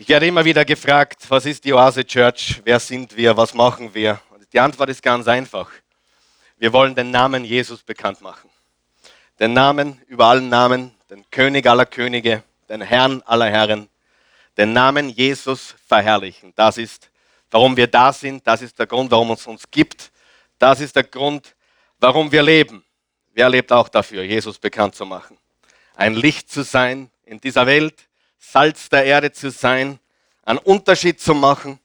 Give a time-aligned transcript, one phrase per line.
[0.00, 2.62] Ich werde immer wieder gefragt, was ist die Oase Church?
[2.64, 3.36] Wer sind wir?
[3.36, 4.20] Was machen wir?
[4.30, 5.68] Und die Antwort ist ganz einfach.
[6.56, 8.48] Wir wollen den Namen Jesus bekannt machen.
[9.40, 13.88] Den Namen über allen Namen, den König aller Könige, den Herrn aller Herren,
[14.56, 16.52] den Namen Jesus verherrlichen.
[16.54, 17.10] Das ist,
[17.50, 18.46] warum wir da sind.
[18.46, 20.12] Das ist der Grund, warum es uns gibt.
[20.60, 21.56] Das ist der Grund,
[21.98, 22.84] warum wir leben.
[23.34, 25.36] Wer lebt auch dafür, Jesus bekannt zu machen?
[25.96, 28.07] Ein Licht zu sein in dieser Welt,
[28.38, 29.98] Salz der Erde zu sein,
[30.42, 31.78] einen Unterschied zu machen,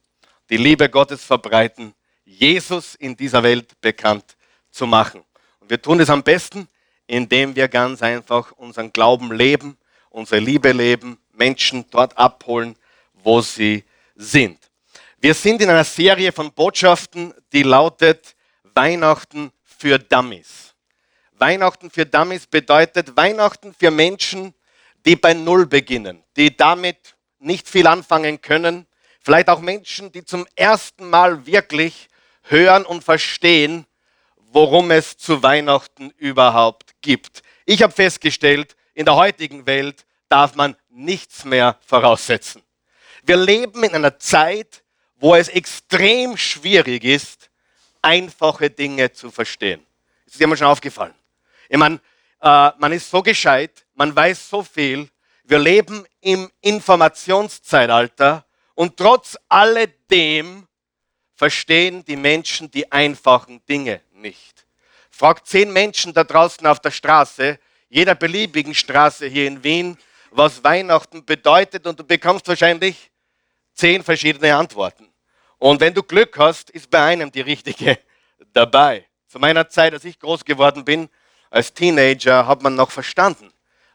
[0.50, 4.36] die Liebe Gottes verbreiten, Jesus in dieser Welt bekannt
[4.70, 5.22] zu machen.
[5.60, 6.68] Und wir tun es am besten,
[7.06, 9.76] indem wir ganz einfach unseren Glauben leben,
[10.10, 12.76] unsere Liebe leben, Menschen dort abholen,
[13.12, 14.58] wo sie sind.
[15.18, 18.36] Wir sind in einer Serie von Botschaften, die lautet
[18.74, 20.74] Weihnachten für Dummies.
[21.32, 24.54] Weihnachten für Dummies bedeutet Weihnachten für Menschen,
[25.04, 28.86] die bei Null beginnen, die damit nicht viel anfangen können.
[29.20, 32.08] Vielleicht auch Menschen, die zum ersten Mal wirklich
[32.42, 33.86] hören und verstehen,
[34.36, 37.42] worum es zu Weihnachten überhaupt gibt.
[37.66, 42.62] Ich habe festgestellt, in der heutigen Welt darf man nichts mehr voraussetzen.
[43.24, 44.84] Wir leben in einer Zeit,
[45.16, 47.50] wo es extrem schwierig ist,
[48.02, 49.84] einfache Dinge zu verstehen.
[50.26, 51.14] Ist dir mal schon aufgefallen?
[51.68, 52.00] Ich meine,
[52.44, 55.08] äh, man ist so gescheit, man weiß so viel,
[55.44, 60.66] wir leben im Informationszeitalter und trotz alledem
[61.34, 64.66] verstehen die Menschen die einfachen Dinge nicht.
[65.10, 69.96] Fragt zehn Menschen da draußen auf der Straße, jeder beliebigen Straße hier in Wien,
[70.30, 73.10] was Weihnachten bedeutet und du bekommst wahrscheinlich
[73.72, 75.08] zehn verschiedene Antworten.
[75.58, 77.98] Und wenn du Glück hast, ist bei einem die richtige
[78.52, 79.06] dabei.
[79.28, 81.08] Zu meiner Zeit, als ich groß geworden bin,
[81.54, 83.52] als Teenager hat man noch verstanden,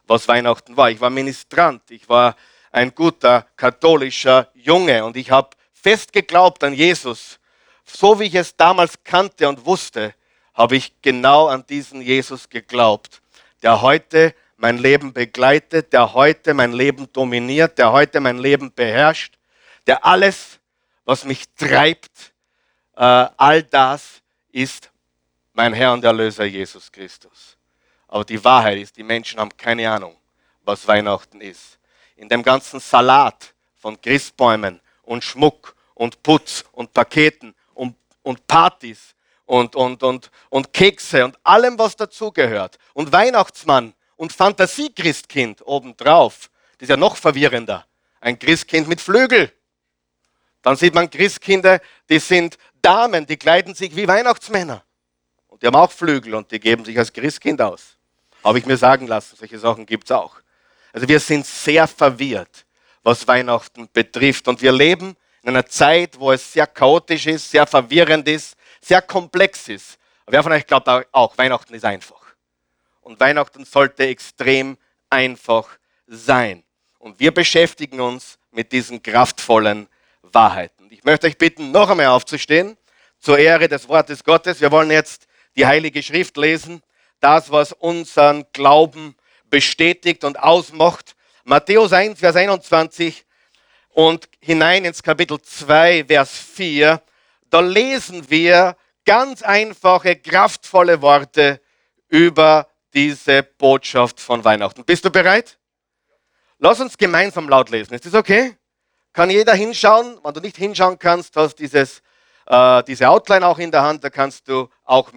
[0.08, 0.92] was Weihnachten war.
[0.92, 2.38] Ich war Ministrant, ich war
[2.72, 7.38] ein guter katholischer Junge und ich habe fest geglaubt an Jesus.
[7.84, 10.16] So wie ich es damals kannte und wusste,
[10.54, 13.22] habe ich genau an diesen Jesus geglaubt,
[13.62, 19.38] der heute mein Leben begleitet, der heute mein Leben dominiert, der heute mein Leben beherrscht,
[19.86, 20.60] der alles,
[21.04, 22.32] was mich treibt,
[22.96, 24.90] äh, all das ist
[25.60, 27.58] mein Herr und Erlöser Jesus Christus.
[28.08, 30.16] Aber die Wahrheit ist, die Menschen haben keine Ahnung,
[30.64, 31.78] was Weihnachten ist.
[32.16, 37.94] In dem ganzen Salat von Christbäumen und Schmuck und Putz und Paketen und,
[38.24, 39.14] und Partys
[39.46, 42.78] und, und, und, und Kekse und allem, was dazugehört.
[42.94, 46.50] Und Weihnachtsmann und Fantasiechristkind obendrauf.
[46.78, 47.86] Das ist ja noch verwirrender.
[48.22, 49.52] Ein Christkind mit Flügel.
[50.62, 54.86] Dann sieht man Christkinder, die sind Damen, die kleiden sich wie Weihnachtsmänner.
[55.62, 57.98] Die haben auch Flügel und die geben sich als Christkind aus.
[58.44, 60.36] Habe ich mir sagen lassen, solche Sachen gibt es auch.
[60.94, 62.66] Also wir sind sehr verwirrt,
[63.04, 64.48] was Weihnachten betrifft.
[64.48, 69.02] Und wir leben in einer Zeit, wo es sehr chaotisch ist, sehr verwirrend ist, sehr
[69.02, 69.98] komplex ist.
[70.26, 72.36] Aber wer von euch glaubt auch, Weihnachten ist einfach.
[73.02, 74.78] Und Weihnachten sollte extrem
[75.10, 75.68] einfach
[76.08, 76.64] sein.
[77.00, 79.88] Und wir beschäftigen uns mit diesen kraftvollen
[80.22, 80.88] Wahrheiten.
[80.92, 82.78] Ich möchte euch bitten, noch einmal aufzustehen
[83.20, 84.62] zur Ehre des Wortes Gottes.
[84.62, 85.28] Wir wollen jetzt
[85.60, 86.82] die Heilige Schrift lesen,
[87.20, 89.18] das, was unseren Glauben
[89.50, 91.18] bestätigt und ausmacht.
[91.44, 93.26] Matthäus 1, Vers 21
[93.90, 97.02] und hinein ins Kapitel 2, Vers 4,
[97.50, 101.60] da lesen wir ganz einfache, kraftvolle Worte
[102.08, 104.86] über diese Botschaft von Weihnachten.
[104.86, 105.58] Bist du bereit?
[106.60, 107.96] Lass uns gemeinsam laut lesen.
[107.96, 108.56] Ist das okay?
[109.12, 110.20] Kann jeder hinschauen?
[110.24, 112.02] Wenn du nicht hinschauen kannst, hast dieses
[112.50, 115.14] äh, diese Outline auch in der Hand, da kannst du auch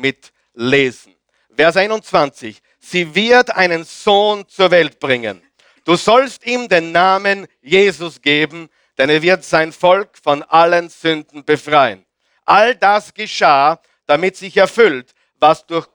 [0.55, 1.15] mitlesen.
[1.55, 2.63] Vers 21.
[2.79, 5.43] Sie wird einen Sohn zur Welt bringen.
[5.85, 8.69] Du sollst ihm den Namen Jesus geben,
[8.99, 12.05] denn er wird sein Volk von allen Sünden befreien.
[12.45, 15.87] All das geschah, damit sich erfüllt, was durch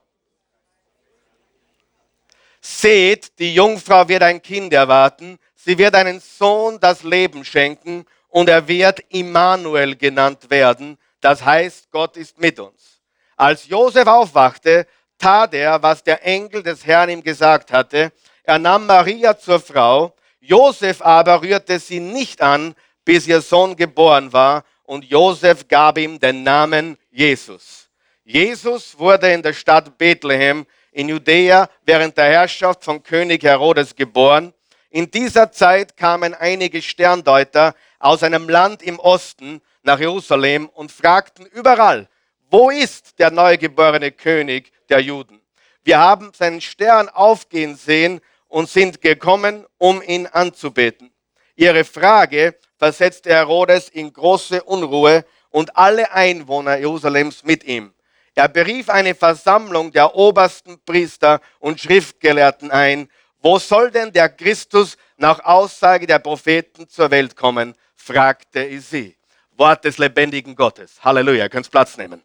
[2.60, 8.48] Seht, die Jungfrau wird ein Kind erwarten, sie wird einen Sohn das Leben schenken und
[8.48, 12.97] er wird Immanuel genannt werden, das heißt, Gott ist mit uns.
[13.38, 14.84] Als Josef aufwachte,
[15.16, 18.12] tat er, was der Engel des Herrn ihm gesagt hatte.
[18.42, 20.12] Er nahm Maria zur Frau.
[20.40, 22.74] Josef aber rührte sie nicht an,
[23.04, 24.64] bis ihr Sohn geboren war.
[24.82, 27.88] Und Josef gab ihm den Namen Jesus.
[28.24, 34.52] Jesus wurde in der Stadt Bethlehem in Judäa während der Herrschaft von König Herodes geboren.
[34.90, 41.46] In dieser Zeit kamen einige Sterndeuter aus einem Land im Osten nach Jerusalem und fragten
[41.46, 42.08] überall,
[42.50, 45.40] wo ist der neugeborene König der Juden?
[45.84, 51.12] Wir haben seinen Stern aufgehen sehen und sind gekommen, um ihn anzubeten.
[51.56, 57.92] Ihre Frage versetzte Herodes in große Unruhe und alle Einwohner Jerusalems mit ihm.
[58.34, 63.08] Er berief eine Versammlung der obersten Priester und Schriftgelehrten ein.
[63.40, 67.74] Wo soll denn der Christus nach Aussage der Propheten zur Welt kommen?
[67.96, 69.16] fragte sie.
[69.56, 71.02] Wort des lebendigen Gottes.
[71.02, 72.22] Halleluja, ihr könnt Platz nehmen.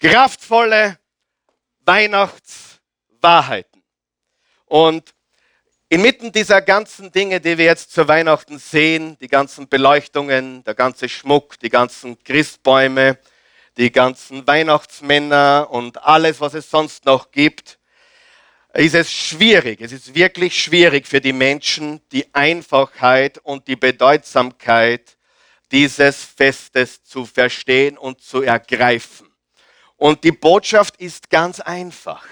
[0.00, 0.98] Kraftvolle
[1.84, 3.82] Weihnachtswahrheiten.
[4.64, 5.14] Und
[5.90, 11.06] inmitten dieser ganzen Dinge, die wir jetzt zu Weihnachten sehen, die ganzen Beleuchtungen, der ganze
[11.08, 13.18] Schmuck, die ganzen Christbäume,
[13.76, 17.78] die ganzen Weihnachtsmänner und alles, was es sonst noch gibt,
[18.72, 25.18] ist es schwierig, es ist wirklich schwierig für die Menschen, die Einfachheit und die Bedeutsamkeit
[25.72, 29.29] dieses Festes zu verstehen und zu ergreifen.
[30.00, 32.26] Und die Botschaft ist ganz einfach.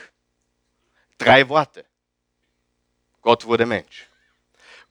[1.18, 1.84] Drei Worte.
[3.20, 4.08] Gott wurde Mensch.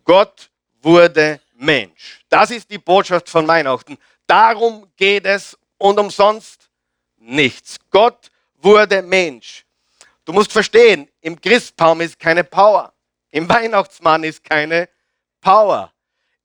[0.03, 0.51] Gott
[0.83, 2.23] wurde Mensch.
[2.29, 3.97] Das ist die Botschaft von Weihnachten.
[4.27, 6.69] Darum geht es und umsonst
[7.17, 7.77] nichts.
[7.89, 9.65] Gott wurde Mensch.
[10.23, 12.93] Du musst verstehen, im Christbaum ist keine Power.
[13.31, 14.87] Im Weihnachtsmann ist keine
[15.41, 15.91] Power.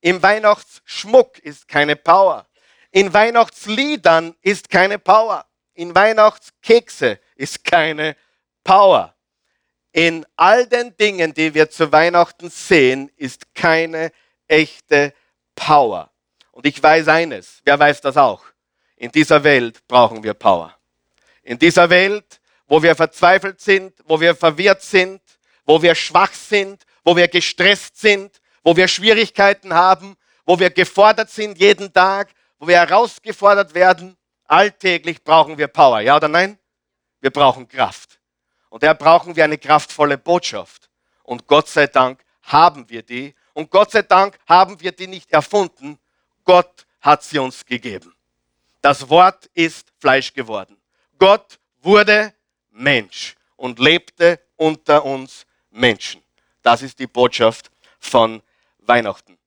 [0.00, 2.46] Im Weihnachtsschmuck ist keine Power.
[2.90, 8.16] In Weihnachtsliedern ist keine Power in Weihnachtskekse ist keine
[8.64, 9.14] Power.
[9.92, 14.12] In all den Dingen, die wir zu Weihnachten sehen, ist keine
[14.48, 15.12] echte
[15.54, 16.10] Power.
[16.50, 18.44] Und ich weiß eines, wer weiß das auch?
[18.96, 20.76] In dieser Welt brauchen wir Power.
[21.42, 25.20] In dieser Welt, wo wir verzweifelt sind, wo wir verwirrt sind,
[25.64, 30.16] wo wir schwach sind, wo wir gestresst sind, wo wir Schwierigkeiten haben,
[30.46, 34.16] wo wir gefordert sind jeden Tag, wo wir herausgefordert werden,
[34.52, 36.58] Alltäglich brauchen wir Power, ja oder nein?
[37.22, 38.20] Wir brauchen Kraft.
[38.68, 40.90] Und da brauchen wir eine kraftvolle Botschaft.
[41.22, 43.34] Und Gott sei Dank haben wir die.
[43.54, 45.98] Und Gott sei Dank haben wir die nicht erfunden.
[46.44, 48.14] Gott hat sie uns gegeben.
[48.82, 50.76] Das Wort ist Fleisch geworden.
[51.18, 52.34] Gott wurde
[52.72, 56.22] Mensch und lebte unter uns Menschen.
[56.60, 58.42] Das ist die Botschaft von
[58.80, 59.38] Weihnachten.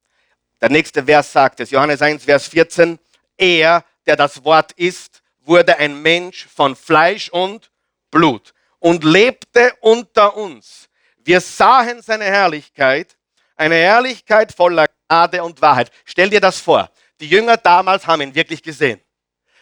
[0.59, 2.97] Der nächste Vers sagt es, Johannes 1, Vers 14,
[3.37, 7.71] er der das Wort ist, wurde ein Mensch von Fleisch und
[8.11, 10.89] Blut und lebte unter uns.
[11.17, 13.17] Wir sahen seine Herrlichkeit,
[13.55, 15.91] eine Herrlichkeit voller Gnade und Wahrheit.
[16.05, 16.89] Stell dir das vor.
[17.19, 19.01] Die Jünger damals haben ihn wirklich gesehen.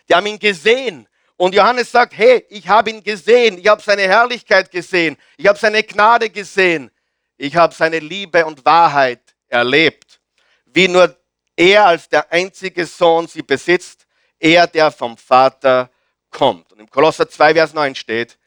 [0.10, 1.07] Die haben ihn gesehen.
[1.38, 5.57] Und Johannes sagt, hey, ich habe ihn gesehen, ich habe seine Herrlichkeit gesehen, ich habe
[5.57, 6.92] seine Gnade gesehen,
[7.38, 10.19] ich habe seine Liebe und Wahrheit erlebt,
[10.66, 11.16] wie nur
[11.56, 14.06] er als der einzige Sohn sie besitzt
[14.44, 15.90] er, der vom Vater
[16.30, 16.72] kommt.
[16.74, 18.38] Und im Kolosser 2, Vers 9 steht,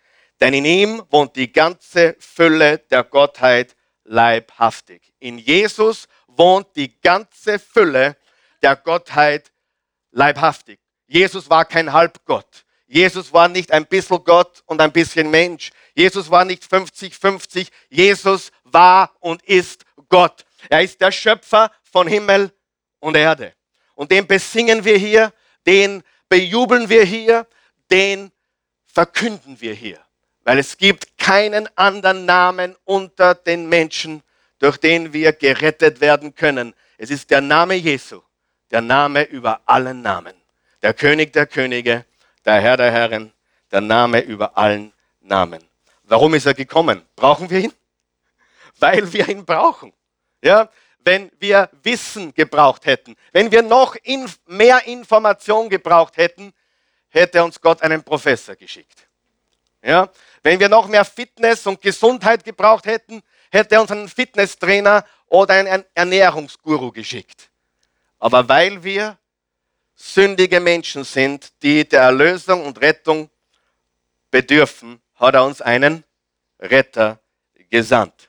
[0.40, 5.14] denn in ihm wohnt die ganze Fülle der Gottheit leibhaftig.
[5.19, 8.16] In Jesus wohnt die ganze Fülle
[8.62, 9.50] der Gottheit
[10.10, 10.78] leibhaftig.
[11.06, 12.64] Jesus war kein Halbgott.
[12.87, 15.70] Jesus war nicht ein bisschen Gott und ein bisschen Mensch.
[15.94, 17.69] Jesus war nicht 50-50.
[17.88, 20.44] Jesus war und ist Gott.
[20.69, 22.52] Er ist der Schöpfer von Himmel
[23.00, 23.54] und Erde.
[23.94, 25.32] Und den besingen wir hier
[25.66, 27.46] den bejubeln wir hier,
[27.90, 28.32] den
[28.86, 29.98] verkünden wir hier.
[30.42, 34.22] Weil es gibt keinen anderen Namen unter den Menschen,
[34.58, 36.74] durch den wir gerettet werden können.
[36.98, 38.22] Es ist der Name Jesu,
[38.70, 40.35] der Name über allen Namen.
[40.82, 42.04] Der König der Könige,
[42.44, 43.32] der Herr der Herren,
[43.73, 45.62] der Name über allen Namen.
[46.04, 47.02] Warum ist er gekommen?
[47.16, 47.73] Brauchen wir ihn?
[48.78, 49.92] Weil wir ihn brauchen.
[50.42, 50.70] Ja,
[51.06, 53.14] wenn wir Wissen gebraucht hätten.
[53.32, 56.52] Wenn wir noch in, mehr Information gebraucht hätten,
[57.10, 59.06] hätte uns Gott einen Professor geschickt.
[59.82, 60.10] Ja?
[60.42, 63.22] Wenn wir noch mehr Fitness und Gesundheit gebraucht hätten,
[63.52, 67.50] hätte er uns einen Fitnesstrainer oder einen Ernährungsguru geschickt.
[68.18, 69.16] Aber weil wir
[69.94, 73.30] sündige Menschen sind, die der Erlösung und Rettung
[74.32, 76.02] bedürfen, hat er uns einen
[76.58, 77.20] Retter
[77.70, 78.28] gesandt.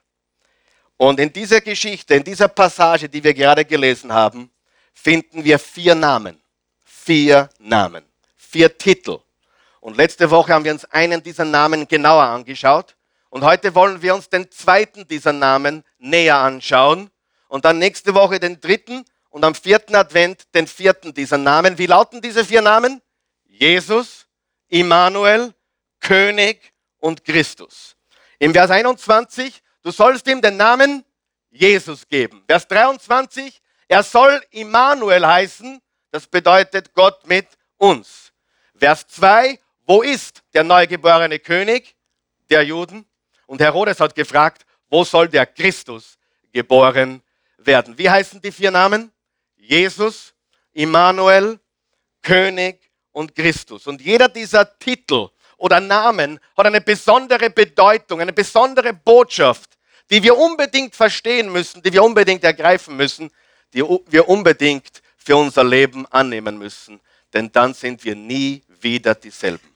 [0.98, 4.50] Und in dieser Geschichte, in dieser Passage, die wir gerade gelesen haben,
[4.92, 6.40] finden wir vier Namen.
[6.84, 8.04] Vier Namen.
[8.36, 9.20] Vier Titel.
[9.80, 12.96] Und letzte Woche haben wir uns einen dieser Namen genauer angeschaut.
[13.30, 17.10] Und heute wollen wir uns den zweiten dieser Namen näher anschauen.
[17.46, 21.78] Und dann nächste Woche den dritten und am vierten Advent den vierten dieser Namen.
[21.78, 23.00] Wie lauten diese vier Namen?
[23.44, 24.26] Jesus,
[24.68, 25.54] Immanuel,
[26.00, 27.94] König und Christus.
[28.40, 31.04] Im Vers 21 Du sollst ihm den Namen
[31.50, 32.42] Jesus geben.
[32.46, 35.80] Vers 23, er soll Immanuel heißen,
[36.10, 38.32] das bedeutet Gott mit uns.
[38.76, 41.96] Vers 2, wo ist der neugeborene König
[42.50, 43.06] der Juden?
[43.46, 46.18] Und Herodes hat gefragt, wo soll der Christus
[46.52, 47.22] geboren
[47.56, 47.96] werden.
[47.96, 49.12] Wie heißen die vier Namen?
[49.56, 50.34] Jesus,
[50.72, 51.58] Immanuel,
[52.22, 53.86] König und Christus.
[53.86, 55.28] Und jeder dieser Titel
[55.58, 59.70] oder Namen hat eine besondere Bedeutung, eine besondere Botschaft,
[60.10, 63.30] die wir unbedingt verstehen müssen, die wir unbedingt ergreifen müssen,
[63.74, 67.00] die wir unbedingt für unser Leben annehmen müssen.
[67.34, 69.68] Denn dann sind wir nie wieder dieselben.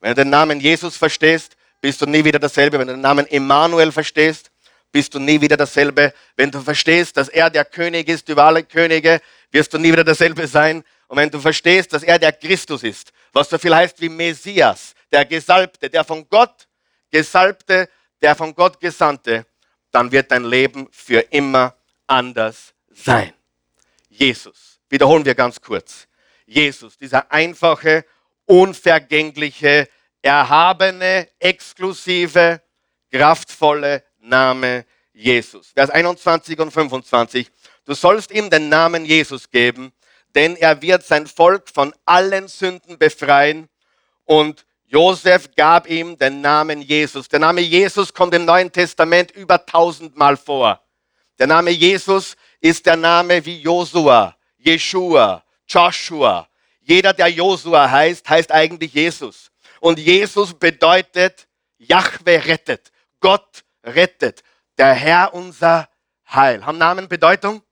[0.00, 2.78] Wenn du den Namen Jesus verstehst, bist du nie wieder dasselbe.
[2.78, 4.50] Wenn du den Namen Emmanuel verstehst,
[4.92, 6.12] bist du nie wieder dasselbe.
[6.36, 9.20] Wenn du verstehst, dass er der König ist über alle Könige,
[9.50, 10.84] wirst du nie wieder dasselbe sein.
[11.06, 14.94] Und wenn du verstehst, dass er der Christus ist, was so viel heißt wie Messias,
[15.12, 16.68] der Gesalbte, der von Gott
[17.10, 17.88] Gesalbte,
[18.22, 19.46] der von Gott Gesandte,
[19.90, 21.74] dann wird dein Leben für immer
[22.06, 23.32] anders sein.
[24.08, 24.80] Jesus.
[24.88, 26.06] Wiederholen wir ganz kurz.
[26.46, 28.04] Jesus, dieser einfache,
[28.44, 29.88] unvergängliche,
[30.20, 32.60] erhabene, exklusive,
[33.10, 35.70] kraftvolle Name Jesus.
[35.74, 37.50] Vers 21 und 25.
[37.84, 39.92] Du sollst ihm den Namen Jesus geben,
[40.34, 43.68] denn er wird sein Volk von allen Sünden befreien.
[44.24, 47.28] Und Josef gab ihm den Namen Jesus.
[47.28, 50.82] Der Name Jesus kommt im Neuen Testament über tausendmal vor.
[51.38, 56.48] Der Name Jesus ist der Name wie Josua, Jeshua, Joshua.
[56.80, 59.52] Jeder, der Josua heißt, heißt eigentlich Jesus.
[59.78, 61.46] Und Jesus bedeutet,
[61.78, 62.90] Jahwe rettet.
[63.20, 64.42] Gott rettet.
[64.76, 65.88] Der Herr unser
[66.28, 66.66] Heil.
[66.66, 67.62] Haben Namen Bedeutung?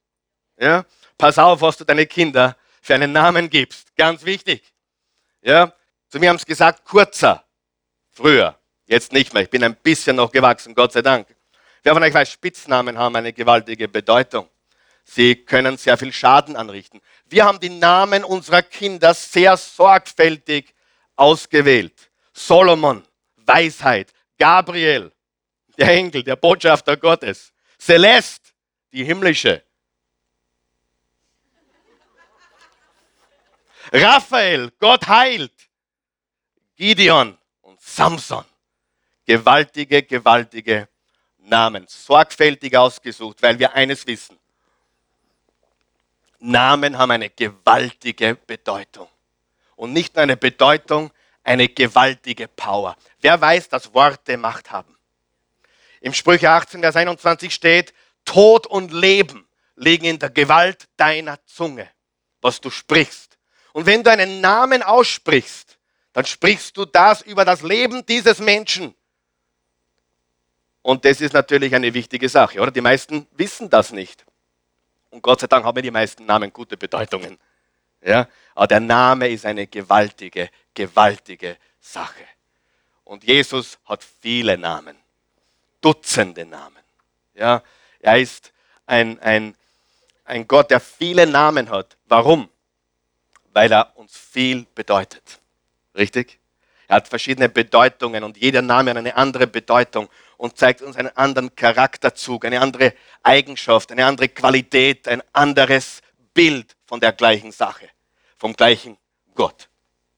[0.56, 0.84] Ja?
[1.18, 3.96] Pass auf, was du deine Kinder für einen Namen gibst.
[3.96, 4.62] Ganz wichtig.
[5.42, 5.72] Ja?
[6.08, 7.44] Zu mir haben sie gesagt, kurzer.
[8.10, 8.58] Früher.
[8.86, 9.42] Jetzt nicht mehr.
[9.42, 11.28] Ich bin ein bisschen noch gewachsen, Gott sei Dank.
[11.82, 14.48] Wer von euch weiß, Spitznamen haben eine gewaltige Bedeutung.
[15.04, 17.00] Sie können sehr viel Schaden anrichten.
[17.26, 20.74] Wir haben die Namen unserer Kinder sehr sorgfältig
[21.16, 22.10] ausgewählt.
[22.32, 24.12] Solomon, Weisheit.
[24.38, 25.12] Gabriel,
[25.76, 27.52] der Engel, der Botschafter Gottes.
[27.78, 28.50] Celeste,
[28.92, 29.62] die himmlische.
[33.92, 35.67] Raphael, Gott heilt.
[36.78, 38.44] Gideon und Samson.
[39.26, 40.88] Gewaltige, gewaltige
[41.38, 41.84] Namen.
[41.88, 44.38] Sorgfältig ausgesucht, weil wir eines wissen.
[46.38, 49.08] Namen haben eine gewaltige Bedeutung.
[49.74, 51.10] Und nicht nur eine Bedeutung,
[51.42, 52.96] eine gewaltige Power.
[53.20, 54.96] Wer weiß, dass Worte Macht haben?
[56.00, 57.92] Im Sprüche 18, Vers 21 steht,
[58.24, 61.90] Tod und Leben liegen in der Gewalt deiner Zunge,
[62.40, 63.36] was du sprichst.
[63.72, 65.77] Und wenn du einen Namen aussprichst,
[66.12, 68.94] dann sprichst du das über das Leben dieses Menschen.
[70.82, 72.70] Und das ist natürlich eine wichtige Sache, oder?
[72.70, 74.24] Die meisten wissen das nicht.
[75.10, 77.38] Und Gott sei Dank haben die meisten Namen gute Bedeutungen.
[78.02, 78.28] Ja?
[78.54, 82.24] Aber der Name ist eine gewaltige, gewaltige Sache.
[83.04, 84.96] Und Jesus hat viele Namen,
[85.80, 86.82] Dutzende Namen.
[87.34, 87.62] Ja?
[88.00, 88.52] Er ist
[88.86, 89.54] ein, ein,
[90.24, 91.96] ein Gott, der viele Namen hat.
[92.06, 92.48] Warum?
[93.52, 95.40] Weil er uns viel bedeutet.
[95.98, 96.38] Richtig?
[96.86, 101.14] Er hat verschiedene Bedeutungen und jeder Name hat eine andere Bedeutung und zeigt uns einen
[101.16, 106.00] anderen Charakterzug, eine andere Eigenschaft, eine andere Qualität, ein anderes
[106.32, 107.90] Bild von der gleichen Sache,
[108.38, 108.96] vom gleichen
[109.34, 109.68] Gott.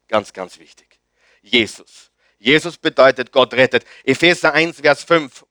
[0.06, 1.00] Ganz, ganz wichtig.
[1.42, 2.10] Jesus.
[2.38, 3.84] Jesus bedeutet, Gott rettet.
[4.04, 5.44] Epheser 1, Vers 5.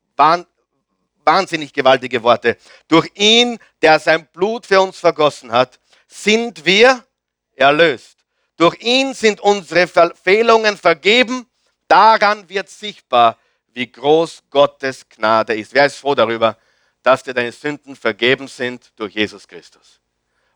[1.26, 2.58] Wahnsinnig gewaltige Worte.
[2.88, 7.04] Durch ihn, der sein Blut für uns vergossen hat, sind wir
[7.56, 8.19] erlöst.
[8.60, 11.48] Durch ihn sind unsere Verfehlungen vergeben.
[11.88, 13.38] Daran wird sichtbar,
[13.72, 15.74] wie groß Gottes Gnade ist.
[15.74, 16.58] Wer ist froh darüber,
[17.02, 20.02] dass dir deine Sünden vergeben sind durch Jesus Christus?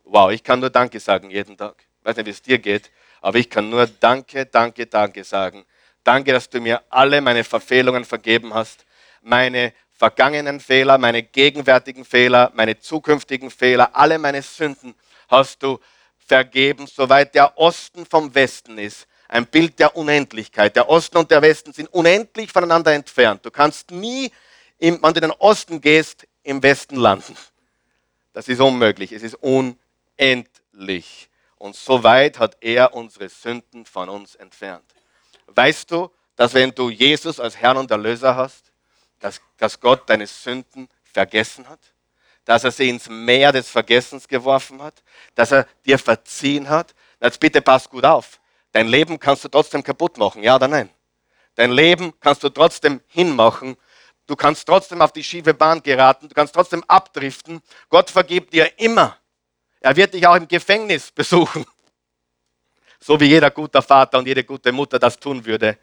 [0.04, 1.76] Wow, ich kann nur Danke sagen jeden Tag.
[2.02, 2.92] Ich weiß nicht, wie es dir geht,
[3.22, 5.64] aber ich kann nur Danke, Danke, Danke sagen.
[6.04, 8.86] Danke, dass du mir alle meine Verfehlungen vergeben hast,
[9.22, 14.94] meine vergangenen Fehler, meine gegenwärtigen Fehler, meine zukünftigen Fehler, alle meine Sünden
[15.30, 15.80] hast du
[16.28, 20.76] vergeben, soweit der Osten vom Westen ist ein Bild der Unendlichkeit.
[20.76, 23.44] Der Osten und der Westen sind unendlich voneinander entfernt.
[23.44, 24.32] Du kannst nie,
[24.78, 27.36] wenn du in den Osten gehst, im Westen landen.
[28.34, 29.12] Das ist unmöglich.
[29.12, 31.30] Es ist unendlich.
[31.58, 34.84] Und so weit hat er unsere Sünden von uns entfernt.
[35.48, 38.72] Weißt du, dass wenn du Jesus als Herrn und Erlöser hast,
[39.20, 41.80] dass, dass Gott deine Sünden vergessen hat?
[42.46, 45.04] Dass er sie ins Meer des Vergessens geworfen hat?
[45.36, 46.94] Dass er dir verziehen hat?
[47.22, 48.40] Jetzt bitte pass gut auf.
[48.74, 50.90] Dein Leben kannst du trotzdem kaputt machen, ja oder nein?
[51.56, 53.78] Dein Leben kannst du trotzdem hinmachen.
[54.26, 56.28] Du kannst trotzdem auf die schiefe Bahn geraten.
[56.28, 57.62] Du kannst trotzdem abdriften.
[57.90, 59.18] Gott vergibt dir immer.
[59.80, 61.66] Er wird dich auch im Gefängnis besuchen.
[63.00, 65.78] So wie jeder guter Vater und jede gute Mutter das tun würde.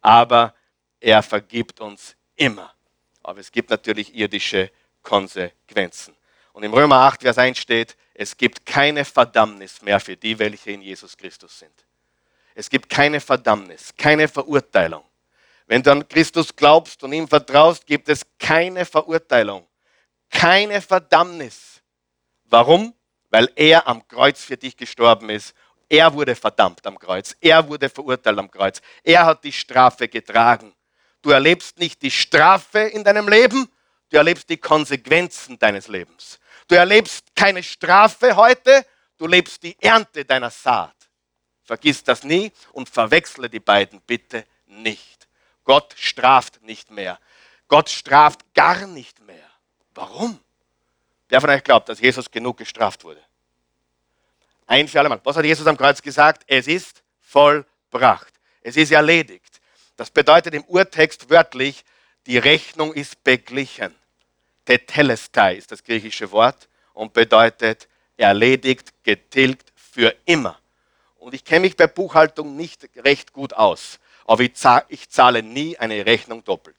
[0.00, 0.54] Aber
[0.98, 2.74] er vergibt uns immer.
[3.22, 4.70] Aber es gibt natürlich irdische
[5.06, 6.16] Konsequenzen.
[6.52, 10.72] Und im Römer 8, Vers 1 steht, es gibt keine Verdammnis mehr für die, welche
[10.72, 11.72] in Jesus Christus sind.
[12.56, 15.04] Es gibt keine Verdammnis, keine Verurteilung.
[15.66, 19.66] Wenn du an Christus glaubst und ihm vertraust, gibt es keine Verurteilung,
[20.28, 21.80] keine Verdammnis.
[22.44, 22.92] Warum?
[23.30, 25.54] Weil er am Kreuz für dich gestorben ist.
[25.88, 27.36] Er wurde verdammt am Kreuz.
[27.40, 28.80] Er wurde verurteilt am Kreuz.
[29.04, 30.74] Er hat die Strafe getragen.
[31.22, 33.68] Du erlebst nicht die Strafe in deinem Leben,
[34.10, 36.38] du erlebst die Konsequenzen deines Lebens.
[36.68, 38.84] Du erlebst keine Strafe heute,
[39.18, 40.94] du lebst die Ernte deiner Saat.
[41.64, 45.28] Vergiss das nie und verwechsle die beiden bitte nicht.
[45.64, 47.18] Gott straft nicht mehr.
[47.68, 49.50] Gott straft gar nicht mehr.
[49.94, 50.38] Warum?
[51.28, 53.20] Wer von euch glaubt, dass Jesus genug gestraft wurde?
[54.66, 55.20] Ein für alle Mal.
[55.24, 56.44] Was hat Jesus am Kreuz gesagt?
[56.46, 58.32] Es ist vollbracht.
[58.60, 59.60] Es ist erledigt.
[59.96, 61.84] Das bedeutet im Urtext wörtlich,
[62.26, 63.94] die Rechnung ist beglichen.
[64.64, 70.58] Tetelestai ist das griechische Wort und bedeutet erledigt, getilgt für immer.
[71.16, 74.54] Und ich kenne mich bei Buchhaltung nicht recht gut aus, aber ich,
[75.08, 76.76] zahle nie eine Rechnung doppelt.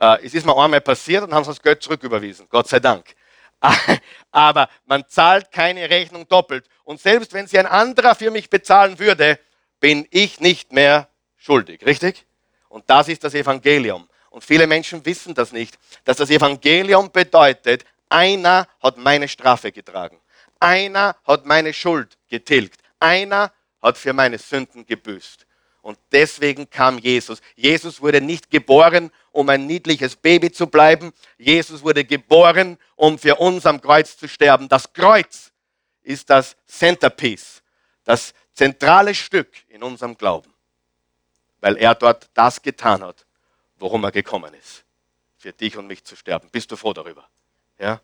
[0.00, 3.14] Äh, es ist mir einmal passiert und haben sie das Geld zurücküberwiesen, Gott sei Dank.
[4.30, 6.66] aber man zahlt keine Rechnung doppelt.
[6.84, 9.38] Und selbst wenn sie ein anderer für mich bezahlen würde,
[9.80, 12.24] bin ich nicht mehr schuldig, richtig?
[12.68, 14.08] Und das ist das Evangelium.
[14.30, 20.18] Und viele Menschen wissen das nicht, dass das Evangelium bedeutet, einer hat meine Strafe getragen.
[20.60, 22.80] Einer hat meine Schuld getilgt.
[23.00, 25.46] Einer hat für meine Sünden gebüßt.
[25.82, 27.40] Und deswegen kam Jesus.
[27.54, 31.12] Jesus wurde nicht geboren, um ein niedliches Baby zu bleiben.
[31.38, 34.68] Jesus wurde geboren, um für uns am Kreuz zu sterben.
[34.68, 35.52] Das Kreuz
[36.02, 37.62] ist das Centerpiece,
[38.04, 40.52] das zentrale Stück in unserem Glauben,
[41.60, 43.26] weil er dort das getan hat,
[43.78, 44.84] worum er gekommen ist,
[45.36, 46.48] für dich und mich zu sterben.
[46.50, 47.28] Bist du froh darüber?
[47.78, 48.00] Ja?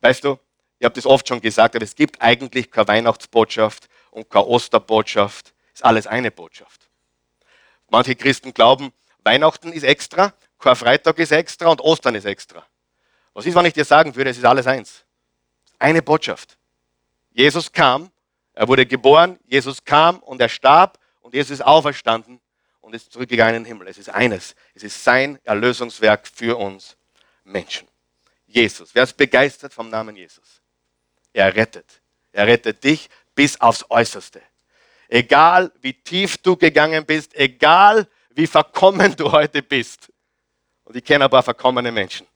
[0.00, 0.38] Weißt du,
[0.78, 5.54] ich habe das oft schon gesagt, aber es gibt eigentlich keine Weihnachtsbotschaft und keine Osterbotschaft.
[5.72, 6.88] Es ist alles eine Botschaft.
[7.88, 8.92] Manche Christen glauben,
[9.22, 12.66] Weihnachten ist extra, Karfreitag ist extra und Ostern ist extra.
[13.32, 15.04] Was ist, wenn ich dir sagen würde, es ist alles eins?
[15.78, 16.56] Eine Botschaft.
[17.32, 18.10] Jesus kam,
[18.52, 22.40] er wurde geboren, Jesus kam und er starb und Jesus ist auferstanden
[22.84, 23.88] und ist zurückgegangen in den Himmel.
[23.88, 24.54] Es ist eines.
[24.74, 26.96] Es ist sein Erlösungswerk für uns
[27.42, 27.88] Menschen.
[28.46, 28.94] Jesus.
[28.94, 30.60] Wer ist begeistert vom Namen Jesus?
[31.32, 32.02] Er rettet.
[32.32, 34.42] Er rettet dich bis aufs Äußerste.
[35.08, 40.12] Egal wie tief du gegangen bist, egal wie verkommen du heute bist.
[40.84, 42.26] Und ich kenne ein paar verkommene Menschen.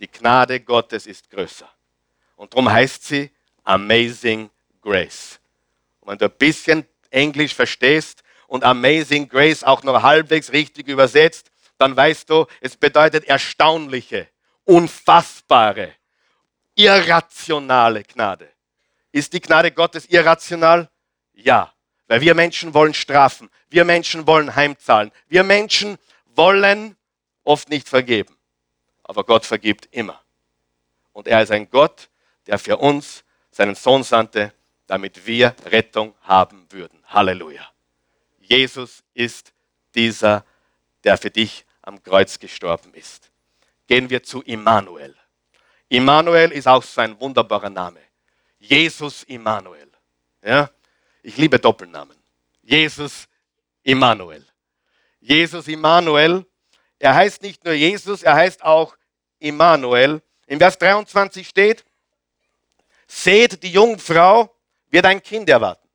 [0.00, 1.70] Die Gnade Gottes ist größer.
[2.34, 3.30] Und darum heißt sie
[3.62, 5.38] Amazing Grace.
[6.00, 11.50] Und wenn du ein bisschen Englisch verstehst und Amazing Grace auch noch halbwegs richtig übersetzt,
[11.78, 14.28] dann weißt du, es bedeutet erstaunliche,
[14.64, 15.94] unfassbare,
[16.74, 18.50] irrationale Gnade.
[19.10, 20.90] Ist die Gnade Gottes irrational?
[21.32, 21.72] Ja,
[22.08, 26.94] weil wir Menschen wollen strafen, wir Menschen wollen heimzahlen, wir Menschen wollen
[27.44, 28.36] oft nicht vergeben.
[29.02, 30.20] Aber Gott vergibt immer.
[31.12, 32.10] Und er ist ein Gott,
[32.46, 34.52] der für uns seinen Sohn sandte,
[34.86, 37.02] damit wir Rettung haben würden.
[37.06, 37.71] Halleluja.
[38.52, 39.54] Jesus ist
[39.94, 40.44] dieser,
[41.04, 43.30] der für dich am Kreuz gestorben ist.
[43.86, 45.16] Gehen wir zu Immanuel.
[45.88, 48.00] Immanuel ist auch so ein wunderbarer Name.
[48.58, 49.90] Jesus Immanuel.
[50.42, 50.70] Ja?
[51.22, 52.14] Ich liebe Doppelnamen.
[52.62, 53.26] Jesus
[53.84, 54.44] Immanuel.
[55.18, 56.44] Jesus Immanuel.
[56.98, 58.94] Er heißt nicht nur Jesus, er heißt auch
[59.38, 60.20] Immanuel.
[60.46, 61.86] In Vers 23 steht,
[63.06, 64.54] seht, die Jungfrau
[64.90, 65.88] wird ein Kind erwarten.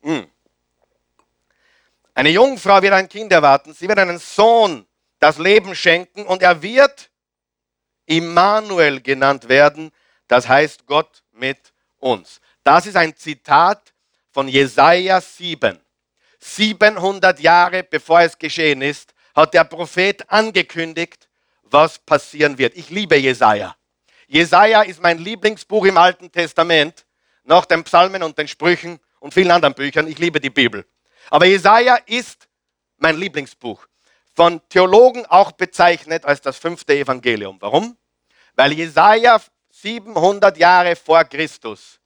[0.00, 0.30] Hm.
[2.14, 3.74] Eine Jungfrau wird ein Kind erwarten.
[3.74, 4.86] Sie wird einen Sohn
[5.18, 7.10] das Leben schenken und er wird
[8.06, 9.90] Immanuel genannt werden.
[10.28, 12.40] Das heißt Gott mit uns.
[12.62, 13.92] Das ist ein Zitat
[14.30, 15.80] von Jesaja 7.
[16.38, 21.28] 700 Jahre bevor es geschehen ist, hat der Prophet angekündigt,
[21.62, 22.76] was passieren wird.
[22.76, 23.74] Ich liebe Jesaja.
[24.28, 27.06] Jesaja ist mein Lieblingsbuch im Alten Testament,
[27.44, 30.06] nach den Psalmen und den Sprüchen und vielen anderen Büchern.
[30.06, 30.86] Ich liebe die Bibel.
[31.30, 32.48] Aber Jesaja ist
[32.98, 33.86] mein Lieblingsbuch.
[34.34, 37.56] Von Theologen auch bezeichnet als das fünfte Evangelium.
[37.60, 37.96] Warum?
[38.54, 42.00] Weil Jesaja 700 Jahre vor Christus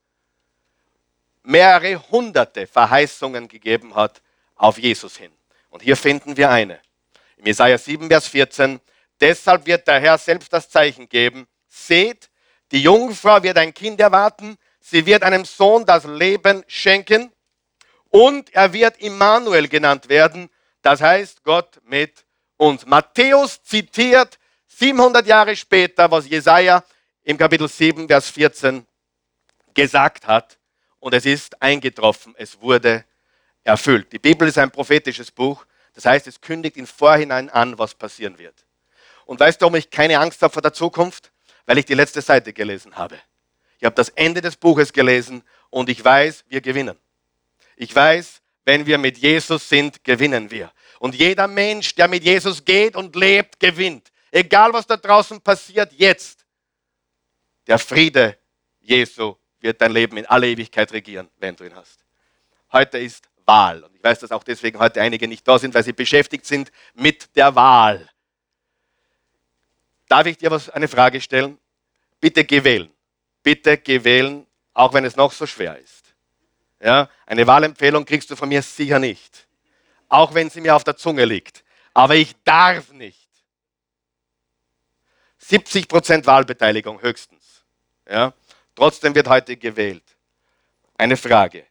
[1.43, 4.21] mehrere hunderte Verheißungen gegeben hat
[4.55, 5.31] auf Jesus hin.
[5.69, 6.79] Und hier finden wir eine.
[7.37, 8.79] Im Jesaja 7, Vers 14.
[9.19, 11.47] Deshalb wird der Herr selbst das Zeichen geben.
[11.67, 12.29] Seht,
[12.71, 14.57] die Jungfrau wird ein Kind erwarten.
[14.79, 17.31] Sie wird einem Sohn das Leben schenken.
[18.09, 20.49] Und er wird Immanuel genannt werden.
[20.81, 22.25] Das heißt Gott mit
[22.57, 22.85] uns.
[22.85, 26.83] Matthäus zitiert 700 Jahre später, was Jesaja
[27.23, 28.85] im Kapitel 7, Vers 14
[29.73, 30.57] gesagt hat.
[30.99, 33.05] Und es ist eingetroffen, es wurde
[33.63, 34.11] erfüllt.
[34.11, 35.65] Die Bibel ist ein prophetisches Buch.
[35.93, 38.65] Das heißt, es kündigt im Vorhinein an, was passieren wird.
[39.25, 41.31] Und weißt du, warum ich keine Angst habe vor der Zukunft?
[41.65, 43.19] Weil ich die letzte Seite gelesen habe.
[43.77, 46.97] Ich habe das Ende des Buches gelesen und ich weiß, wir gewinnen.
[47.79, 50.69] Ich weiß, wenn wir mit Jesus sind, gewinnen wir.
[50.99, 54.11] Und jeder Mensch, der mit Jesus geht und lebt, gewinnt.
[54.31, 56.45] Egal was da draußen passiert, jetzt.
[57.67, 58.37] Der Friede
[58.81, 62.03] Jesu wird dein Leben in alle Ewigkeit regieren, wenn du ihn hast.
[62.73, 63.81] Heute ist Wahl.
[63.81, 66.73] Und ich weiß, dass auch deswegen heute einige nicht da sind, weil sie beschäftigt sind
[66.95, 68.09] mit der Wahl.
[70.09, 71.57] Darf ich dir was, eine Frage stellen?
[72.19, 72.91] Bitte geh wählen.
[73.41, 75.98] Bitte geh wählen, auch wenn es noch so schwer ist.
[76.81, 79.47] Ja, eine Wahlempfehlung kriegst du von mir sicher nicht.
[80.07, 81.63] Auch wenn sie mir auf der Zunge liegt.
[81.93, 83.27] Aber ich darf nicht.
[85.41, 87.63] 70% Wahlbeteiligung höchstens.
[88.09, 88.33] Ja?
[88.75, 90.03] Trotzdem wird heute gewählt.
[90.97, 91.65] Eine Frage.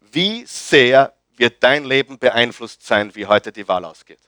[0.00, 4.20] Wie sehr wird dein Leben beeinflusst sein, wie heute die Wahl ausgeht?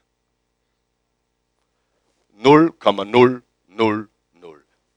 [2.37, 3.43] 0,000.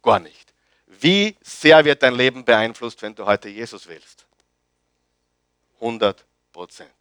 [0.02, 0.54] Gar nicht.
[0.88, 4.26] Wie sehr wird dein Leben beeinflusst, wenn du heute Jesus wählst?
[5.84, 6.92] 100 Prozent.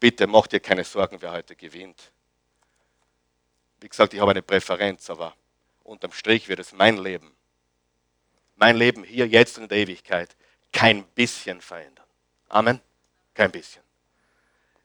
[0.00, 2.10] Bitte mach dir keine Sorgen, wer heute gewinnt.
[3.80, 5.34] Wie gesagt, ich habe eine Präferenz, aber
[5.84, 7.34] unterm Strich wird es mein Leben,
[8.56, 10.34] mein Leben hier, jetzt und in der Ewigkeit,
[10.72, 12.06] kein bisschen verändern.
[12.48, 12.80] Amen?
[13.34, 13.82] Kein bisschen.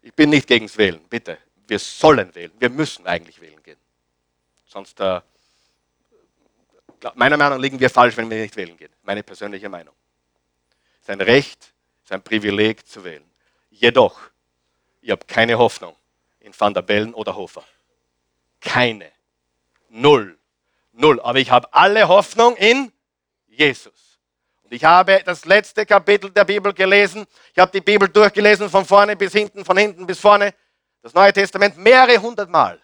[0.01, 1.37] Ich bin nicht gegens Wählen, bitte.
[1.67, 2.51] Wir sollen wählen.
[2.59, 3.79] Wir müssen eigentlich wählen gehen.
[4.65, 5.21] Sonst, äh,
[7.15, 8.91] meiner Meinung nach, liegen wir falsch, wenn wir nicht wählen gehen.
[9.01, 9.95] Meine persönliche Meinung.
[11.01, 11.72] Es ist Recht,
[12.03, 13.23] es ist ein Privileg zu wählen.
[13.69, 14.19] Jedoch,
[15.01, 15.95] ich habe keine Hoffnung
[16.41, 17.63] in Van der Bellen oder Hofer.
[18.59, 19.09] Keine.
[19.89, 20.37] Null.
[20.91, 21.21] Null.
[21.21, 22.91] Aber ich habe alle Hoffnung in
[23.47, 24.19] Jesus.
[24.63, 27.25] Und ich habe das letzte Kapitel der Bibel gelesen.
[27.53, 30.53] Ich habe die Bibel durchgelesen von vorne bis hinten, von hinten bis vorne.
[31.01, 32.81] Das Neue Testament mehrere hundert Mal.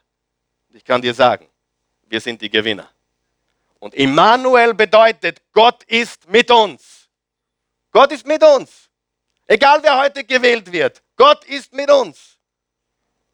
[0.69, 1.49] Und ich kann dir sagen,
[2.03, 2.89] wir sind die Gewinner.
[3.79, 7.09] Und Immanuel bedeutet, Gott ist mit uns.
[7.91, 8.88] Gott ist mit uns.
[9.49, 12.37] Egal wer heute gewählt wird, Gott ist mit uns.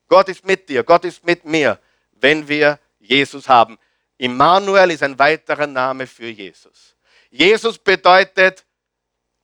[0.08, 1.78] Gott ist mit dir, Gott ist mit mir,
[2.14, 3.78] wenn wir Jesus haben.
[4.18, 6.96] Immanuel ist ein weiterer Name für Jesus.
[7.30, 8.64] Jesus bedeutet,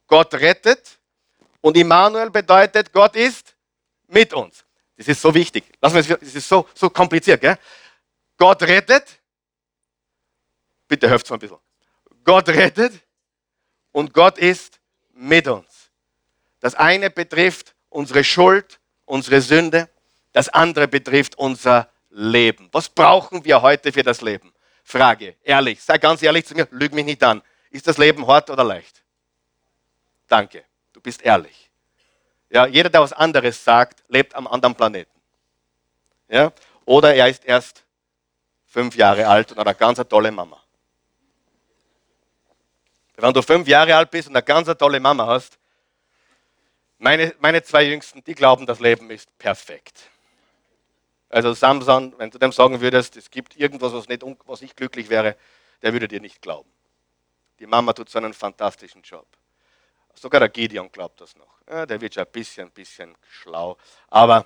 [0.08, 0.98] Gott rettet
[1.60, 3.54] und Immanuel bedeutet, Gott ist
[4.08, 4.64] mit uns.
[4.96, 5.66] Das ist so wichtig.
[5.82, 7.42] Lass mal, das ist so, so kompliziert.
[7.42, 7.58] Gell?
[8.38, 9.22] Gott rettet
[10.92, 11.58] Bitte hört mal ein bisschen.
[12.26, 12.92] Gott rettet
[13.94, 14.78] und Gott ist
[15.14, 15.71] mit uns.
[16.62, 19.90] Das eine betrifft unsere Schuld, unsere Sünde.
[20.32, 22.70] Das andere betrifft unser Leben.
[22.72, 24.54] Was brauchen wir heute für das Leben?
[24.84, 27.42] Frage, ehrlich, sei ganz ehrlich zu mir, lüg mich nicht an.
[27.70, 29.04] Ist das Leben hart oder leicht?
[30.28, 31.70] Danke, du bist ehrlich.
[32.50, 35.20] Ja, jeder, der was anderes sagt, lebt am anderen Planeten.
[36.28, 36.52] Ja?
[36.86, 37.84] Oder er ist erst
[38.66, 40.62] fünf Jahre alt und hat eine ganz tolle Mama.
[43.16, 45.58] Wenn du fünf Jahre alt bist und eine ganz tolle Mama hast,
[47.02, 50.10] meine, meine zwei Jüngsten, die glauben, das Leben ist perfekt.
[51.30, 55.10] Also Samson, wenn du dem sagen würdest, es gibt irgendwas, was nicht, was nicht glücklich
[55.10, 55.36] wäre,
[55.82, 56.70] der würde dir nicht glauben.
[57.60, 59.26] Die Mama tut so einen fantastischen Job.
[60.14, 61.62] Sogar der Gideon glaubt das noch.
[61.70, 63.78] Ja, der wird schon ein bisschen, bisschen schlau.
[64.10, 64.46] Aber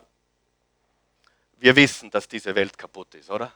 [1.58, 3.52] wir wissen, dass diese Welt kaputt ist, oder?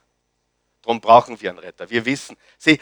[0.82, 1.90] Darum brauchen wir einen Retter.
[1.90, 2.80] Wir wissen, sieh,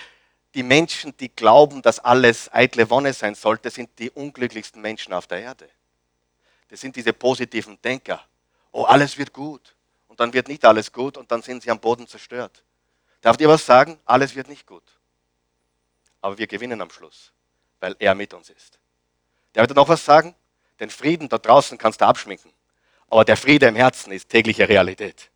[0.54, 5.28] die Menschen, die glauben, dass alles eitle Wonne sein sollte, sind die unglücklichsten Menschen auf
[5.28, 5.70] der Erde.
[6.70, 8.24] Das sind diese positiven Denker.
[8.72, 9.76] Oh, alles wird gut.
[10.08, 12.64] Und dann wird nicht alles gut und dann sind sie am Boden zerstört.
[13.22, 14.00] Darf ihr was sagen?
[14.06, 14.84] Alles wird nicht gut.
[16.22, 17.32] Aber wir gewinnen am Schluss,
[17.80, 18.80] weil er mit uns ist.
[19.54, 20.36] Darf ich noch was sagen?
[20.80, 22.52] Den Frieden da draußen kannst du abschminken.
[23.10, 25.30] Aber der Friede im Herzen ist tägliche Realität.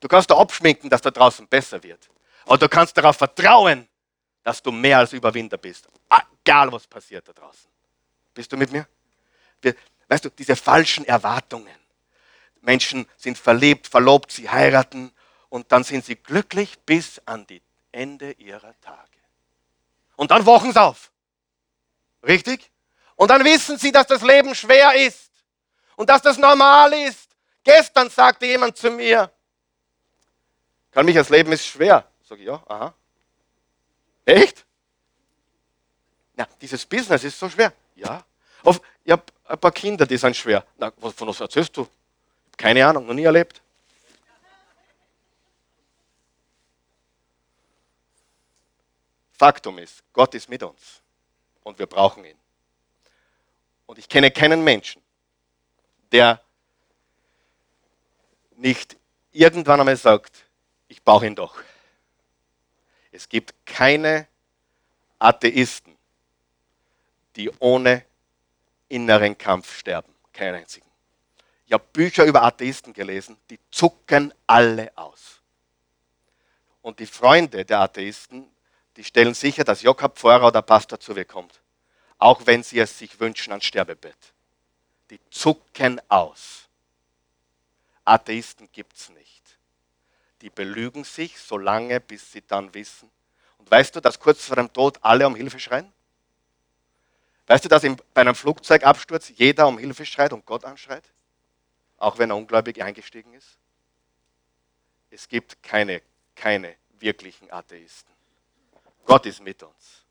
[0.00, 2.08] Du kannst da abschminken, dass da draußen besser wird.
[2.44, 3.88] Aber du kannst darauf vertrauen,
[4.42, 5.88] dass du mehr als Überwinder bist.
[6.44, 7.70] Egal, was passiert da draußen.
[8.34, 8.86] Bist du mit mir?
[9.64, 9.74] Wir,
[10.08, 11.74] weißt du, diese falschen Erwartungen.
[12.60, 15.12] Menschen sind verliebt, verlobt, sie heiraten
[15.48, 19.10] und dann sind sie glücklich bis an die Ende ihrer Tage.
[20.16, 21.10] Und dann wachen sie auf.
[22.22, 22.70] Richtig?
[23.16, 25.30] Und dann wissen sie, dass das Leben schwer ist
[25.96, 27.30] und dass das normal ist.
[27.62, 29.30] Gestern sagte jemand zu mir,
[30.94, 32.08] kann mich, das Leben ist schwer.
[32.22, 32.94] Sag ich, ja, aha.
[34.24, 34.64] Echt?
[36.36, 37.72] Na, dieses Business ist so schwer.
[37.96, 38.24] Ja.
[38.62, 40.64] Auf, ich habe ein paar Kinder, die sind schwer.
[40.78, 41.86] Na, von was erzählst du?
[42.56, 43.60] Keine Ahnung, noch nie erlebt.
[49.32, 51.02] Faktum ist, Gott ist mit uns
[51.64, 52.38] und wir brauchen ihn.
[53.86, 55.02] Und ich kenne keinen Menschen,
[56.12, 56.40] der
[58.56, 58.96] nicht
[59.32, 60.46] irgendwann einmal sagt,
[60.88, 61.60] ich brauche ihn doch.
[63.10, 64.28] Es gibt keine
[65.18, 65.96] Atheisten,
[67.36, 68.04] die ohne
[68.94, 70.14] inneren Kampf sterben.
[70.32, 70.86] Keinen einzigen.
[71.66, 75.40] Ich habe Bücher über Atheisten gelesen, die zucken alle aus.
[76.80, 78.46] Und die Freunde der Atheisten,
[78.96, 81.60] die stellen sicher, dass Jakob Pfarrer oder Pastor zu mir kommt.
[82.18, 84.34] Auch wenn sie es sich wünschen ans Sterbebett.
[85.10, 86.68] Die zucken aus.
[88.04, 89.58] Atheisten gibt es nicht.
[90.42, 93.10] Die belügen sich so lange, bis sie dann wissen.
[93.58, 95.93] Und weißt du, dass kurz vor dem Tod alle um Hilfe schreien?
[97.46, 101.04] Weißt du, dass bei einem Flugzeugabsturz jeder um Hilfe schreit und Gott anschreit?
[101.98, 103.58] Auch wenn er ungläubig eingestiegen ist?
[105.10, 106.02] Es gibt keine
[106.34, 108.12] keine wirklichen Atheisten.
[109.04, 110.04] Gott ist mit uns.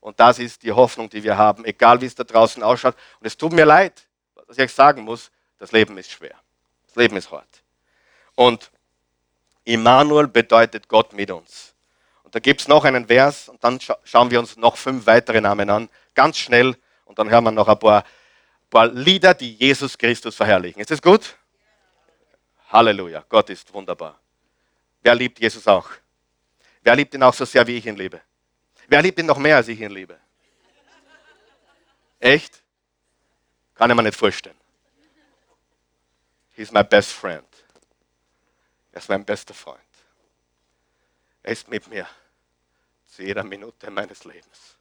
[0.00, 2.94] Und das ist die Hoffnung, die wir haben, egal wie es da draußen ausschaut.
[3.20, 4.06] Und es tut mir leid,
[4.46, 6.36] dass ich euch sagen muss, das Leben ist schwer.
[6.86, 7.62] Das Leben ist hart.
[8.36, 8.70] Und
[9.64, 11.74] Immanuel bedeutet Gott mit uns.
[12.28, 15.06] Und da gibt es noch einen Vers und dann scha schauen wir uns noch fünf
[15.06, 16.76] weitere Namen an, ganz schnell.
[17.06, 18.04] Und dann hören wir noch ein paar,
[18.68, 20.78] paar Lieder, die Jesus Christus verherrlichen.
[20.78, 21.38] Ist das gut?
[22.70, 24.20] Halleluja, Gott ist wunderbar.
[25.00, 25.88] Wer liebt Jesus auch?
[26.82, 28.20] Wer liebt ihn auch so sehr, wie ich ihn liebe?
[28.88, 30.20] Wer liebt ihn noch mehr, als ich ihn liebe?
[32.20, 32.62] Echt?
[33.74, 34.60] Kann ich mir nicht vorstellen.
[36.54, 37.48] He's my best friend.
[38.92, 39.80] Er ist mein bester Freund.
[41.48, 42.06] Er ist mit mir
[43.06, 44.76] zu jeder Minute meines Lebens.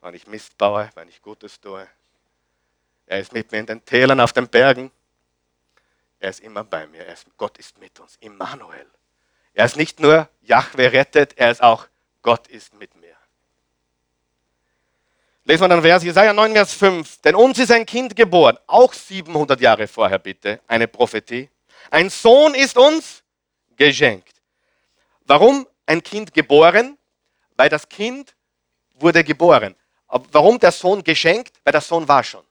[0.00, 1.86] Wenn ich Mist baue, wenn ich Gutes tue.
[3.06, 4.90] Er ist mit mir in den Tälern, auf den Bergen.
[6.18, 7.06] Er ist immer bei mir.
[7.06, 8.16] Ist, Gott ist mit uns.
[8.18, 8.84] Immanuel.
[9.54, 11.86] Er ist nicht nur Jahwe rettet, er ist auch
[12.20, 13.14] Gott ist mit mir.
[15.44, 17.18] Lesen wir dann Vers Jesaja 9, Vers 5.
[17.18, 21.48] Denn uns ist ein Kind geboren, auch 700 Jahre vorher bitte, eine Prophetie.
[21.92, 23.22] Ein Sohn ist uns
[23.76, 24.39] geschenkt.
[25.30, 26.98] Warum ein Kind geboren?
[27.56, 28.34] Weil das Kind
[28.94, 29.76] wurde geboren.
[30.08, 31.52] Warum der Sohn geschenkt?
[31.62, 32.44] Weil der Sohn war schon.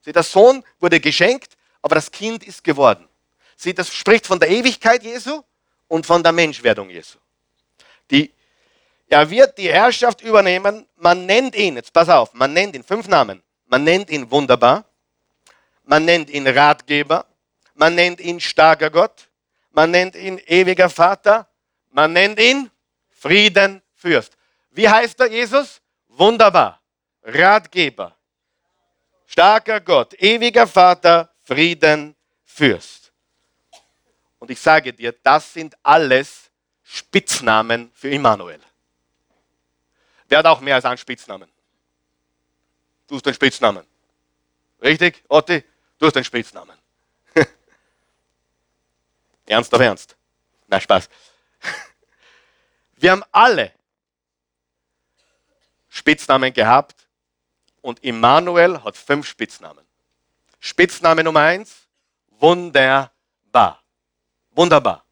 [0.00, 3.08] Sie, der Sohn wurde geschenkt, aber das Kind ist geworden.
[3.54, 5.44] Sie, das spricht von der Ewigkeit Jesu
[5.86, 7.18] und von der Menschwerdung Jesu.
[8.10, 8.34] Die,
[9.06, 10.88] er wird die Herrschaft übernehmen.
[10.96, 13.44] Man nennt ihn, jetzt pass auf, man nennt ihn, fünf Namen.
[13.66, 14.84] Man nennt ihn wunderbar.
[15.84, 17.26] Man nennt ihn Ratgeber.
[17.74, 19.28] Man nennt ihn starker Gott.
[19.70, 21.48] Man nennt ihn ewiger Vater.
[21.94, 22.68] Man nennt ihn
[23.08, 24.36] Friedenfürst.
[24.70, 25.80] Wie heißt er, Jesus?
[26.08, 26.82] Wunderbar.
[27.22, 28.16] Ratgeber.
[29.26, 30.12] Starker Gott.
[30.14, 31.32] Ewiger Vater.
[31.44, 33.12] Friedenfürst.
[34.40, 36.50] Und ich sage dir, das sind alles
[36.82, 38.60] Spitznamen für Immanuel.
[40.28, 41.48] Wer hat auch mehr als einen Spitznamen?
[43.06, 43.86] Du hast den Spitznamen.
[44.82, 45.62] Richtig, Otti?
[45.98, 46.76] Du hast den Spitznamen.
[49.46, 50.16] ernst auf Ernst.
[50.66, 51.08] Nein, Spaß.
[52.96, 53.72] Wir haben alle
[55.88, 57.06] Spitznamen gehabt
[57.80, 59.84] und Immanuel hat fünf Spitznamen.
[60.60, 61.86] Spitzname Nummer eins,
[62.30, 63.82] wunderbar.
[64.52, 65.04] Wunderbar.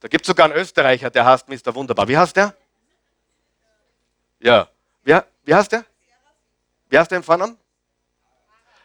[0.00, 1.74] Da gibt es sogar einen Österreicher, der heißt Mr.
[1.74, 2.06] Wunderbar.
[2.06, 2.54] Wie heißt der?
[4.38, 4.68] Ja.
[5.02, 5.84] Wie, wie heißt der?
[6.88, 7.58] Wie heißt der im Vornamen?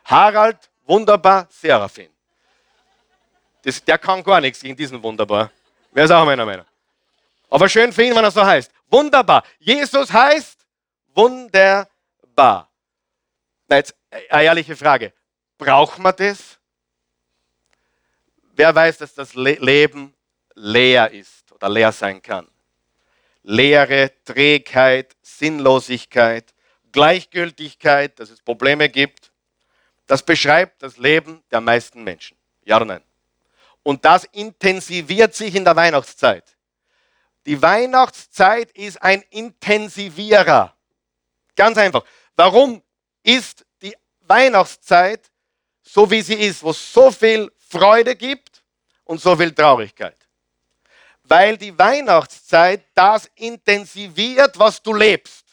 [0.05, 2.09] Harald Wunderbar Seraphin.
[3.61, 5.51] Das, der kann gar nichts gegen diesen Wunderbar.
[5.93, 6.65] Wer ist auch meiner Meinung?
[7.49, 8.71] Aber schön für ihn, wenn er so heißt.
[8.87, 9.43] Wunderbar.
[9.59, 10.65] Jesus heißt
[11.13, 12.69] wunderbar.
[13.67, 15.13] Na, jetzt eine ehrliche Frage.
[15.57, 16.59] Braucht man das?
[18.55, 20.13] Wer weiß, dass das Leben
[20.55, 22.47] leer ist oder leer sein kann?
[23.43, 26.53] Leere, Trägheit, Sinnlosigkeit,
[26.91, 29.31] Gleichgültigkeit, dass es Probleme gibt.
[30.07, 32.37] Das beschreibt das Leben der meisten Menschen.
[32.63, 33.03] Ja oder nein?
[33.83, 36.55] Und das intensiviert sich in der Weihnachtszeit.
[37.45, 40.75] Die Weihnachtszeit ist ein Intensivierer.
[41.55, 42.03] Ganz einfach.
[42.35, 42.81] Warum
[43.23, 45.29] ist die Weihnachtszeit
[45.83, 48.63] so, wie sie ist, wo so viel Freude gibt
[49.03, 50.17] und so viel Traurigkeit.
[51.23, 55.45] Weil die Weihnachtszeit das intensiviert, was du lebst.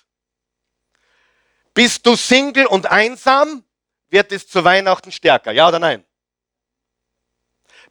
[1.74, 3.64] Bist du Single und einsam,
[4.08, 5.52] wird es zu Weihnachten stärker.
[5.52, 6.04] Ja oder nein?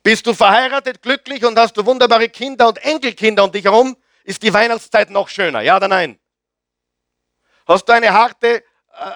[0.04, 4.42] Bist du verheiratet, glücklich und hast du wunderbare Kinder und Enkelkinder um dich herum, ist
[4.44, 5.62] die Weihnachtszeit noch schöner.
[5.62, 6.20] Ja oder nein?
[7.68, 8.64] Hast du eine harte, äh,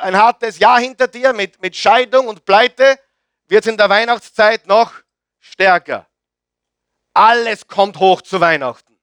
[0.02, 3.00] ein hartes Jahr hinter dir mit, mit Scheidung und Pleite,
[3.48, 4.94] wird es in der Weihnachtszeit noch
[5.40, 6.08] stärker.
[7.14, 8.98] Alles kommt hoch zu Weihnachten.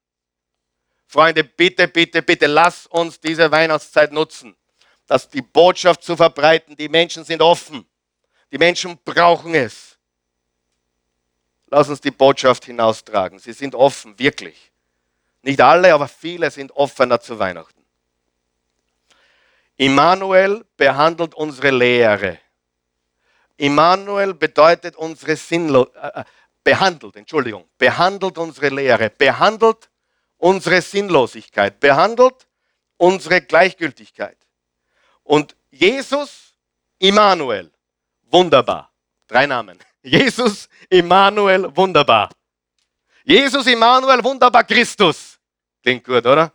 [1.07, 4.57] Freunde, bitte, bitte, bitte, lass uns diese Weihnachtszeit nutzen,
[5.07, 6.77] dass die Botschaft zu verbreiten.
[6.77, 7.89] Die Menschen sind offen.
[8.53, 9.90] Die Menschen brauchen es.
[11.71, 13.39] Lass uns die Botschaft hinaustragen.
[13.39, 14.73] Sie sind offen, wirklich.
[15.43, 17.81] Nicht alle, aber viele sind offener zu Weihnachten.
[19.77, 22.39] Immanuel behandelt unsere Lehre.
[23.57, 26.25] Immanuel bedeutet unsere Sinnlo äh, äh,
[26.63, 29.89] behandelt, Entschuldigung, behandelt unsere Lehre, behandelt
[30.37, 32.47] unsere Sinnlosigkeit, behandelt
[32.97, 34.37] unsere Gleichgültigkeit.
[35.23, 36.55] Und Jesus,
[36.99, 37.71] Immanuel,
[38.31, 38.90] wunderbar.
[39.31, 39.79] Drei Namen.
[40.03, 42.31] Jesus, Immanuel, wunderbar.
[43.23, 45.39] Jesus, Immanuel, wunderbar, Christus.
[45.85, 46.53] Klingt gut, oder?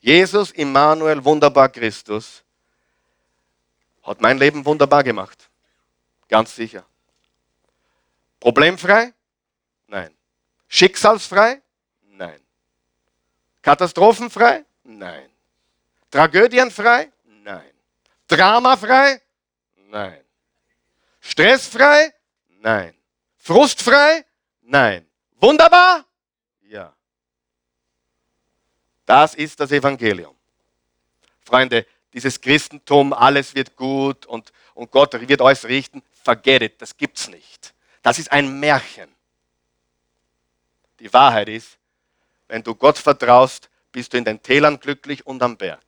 [0.00, 2.42] Jesus, Immanuel, wunderbar Christus,
[4.02, 5.48] hat mein Leben wunderbar gemacht.
[6.26, 6.84] Ganz sicher.
[8.40, 9.14] Problemfrei?
[9.86, 10.12] Nein.
[10.66, 11.62] Schicksalsfrei?
[12.02, 12.40] Nein.
[13.62, 14.64] Katastrophenfrei?
[14.82, 15.30] Nein.
[16.10, 17.12] Tragödienfrei?
[17.24, 17.70] Nein.
[18.26, 19.22] Dramafrei?
[19.76, 20.23] Nein.
[21.26, 22.12] Stressfrei?
[22.60, 22.94] Nein.
[23.38, 24.24] Frustfrei?
[24.60, 25.06] Nein.
[25.36, 26.04] Wunderbar?
[26.68, 26.94] Ja.
[29.06, 30.36] Das ist das Evangelium.
[31.40, 36.96] Freunde, dieses Christentum, alles wird gut und, und Gott wird alles richten, forget it, das
[36.96, 37.74] gibt's nicht.
[38.02, 39.10] Das ist ein Märchen.
[41.00, 41.78] Die Wahrheit ist,
[42.48, 45.84] wenn du Gott vertraust, bist du in den Tälern glücklich und am Berg.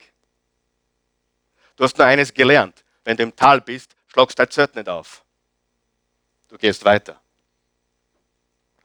[1.77, 2.85] Du hast nur eines gelernt.
[3.05, 5.26] Wenn du im Tal bist, schlagst dein Zelt nicht auf.
[6.57, 7.21] Du gehst weiter.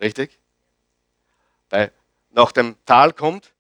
[0.02, 0.38] Richtig?
[1.70, 1.94] Weil
[2.32, 3.54] nach dem Tal kommt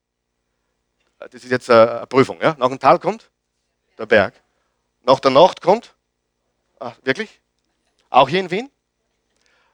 [1.29, 2.53] das ist jetzt eine Prüfung, ja?
[2.57, 3.29] Nach dem Tal kommt
[3.97, 4.33] der Berg.
[5.03, 5.95] Nach der Nacht kommt,
[6.77, 7.39] ach, wirklich?
[8.09, 8.69] Auch hier in Wien?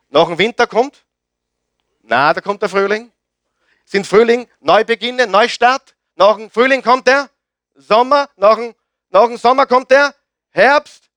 [0.10, 1.04] Nach dem Winter kommt?
[2.04, 3.12] Na, da kommt der Frühling.
[3.86, 5.96] Sind Frühling Neubeginne, Neustart?
[6.16, 7.28] Nach dem Frühling kommt der
[7.74, 8.76] Sommer, nach dem,
[9.10, 10.14] nach dem Sommer kommt der
[10.52, 11.10] Herbst.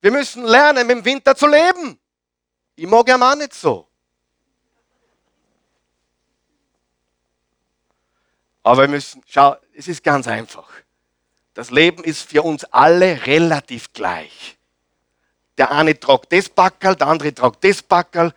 [0.00, 1.98] Wir müssen lernen, mit dem Winter zu leben.
[2.78, 3.88] Ich mag ja auch nicht so.
[8.62, 10.70] Aber wir müssen, schau, es ist ganz einfach.
[11.54, 14.56] Das Leben ist für uns alle relativ gleich.
[15.56, 18.32] Der eine tragt das Backerl, der andere tragt das Backerl.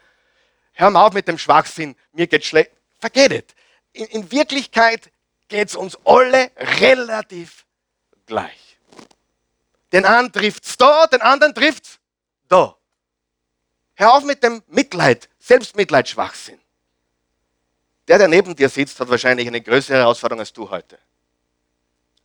[0.72, 2.72] Hör mal auf mit dem Schwachsinn, mir geht schlecht.
[2.98, 3.56] Vergeht it.
[3.94, 5.12] In, in Wirklichkeit
[5.50, 6.50] geht es uns alle
[6.80, 7.64] relativ
[8.26, 8.80] gleich.
[9.92, 12.00] Den einen trifft es da, den anderen trifft es
[12.48, 12.76] da.
[14.02, 16.60] Hör auf mit dem Mitleid, Selbstmitleid, Schwachsinn.
[18.08, 20.98] Der, der neben dir sitzt, hat wahrscheinlich eine größere Herausforderung als du heute.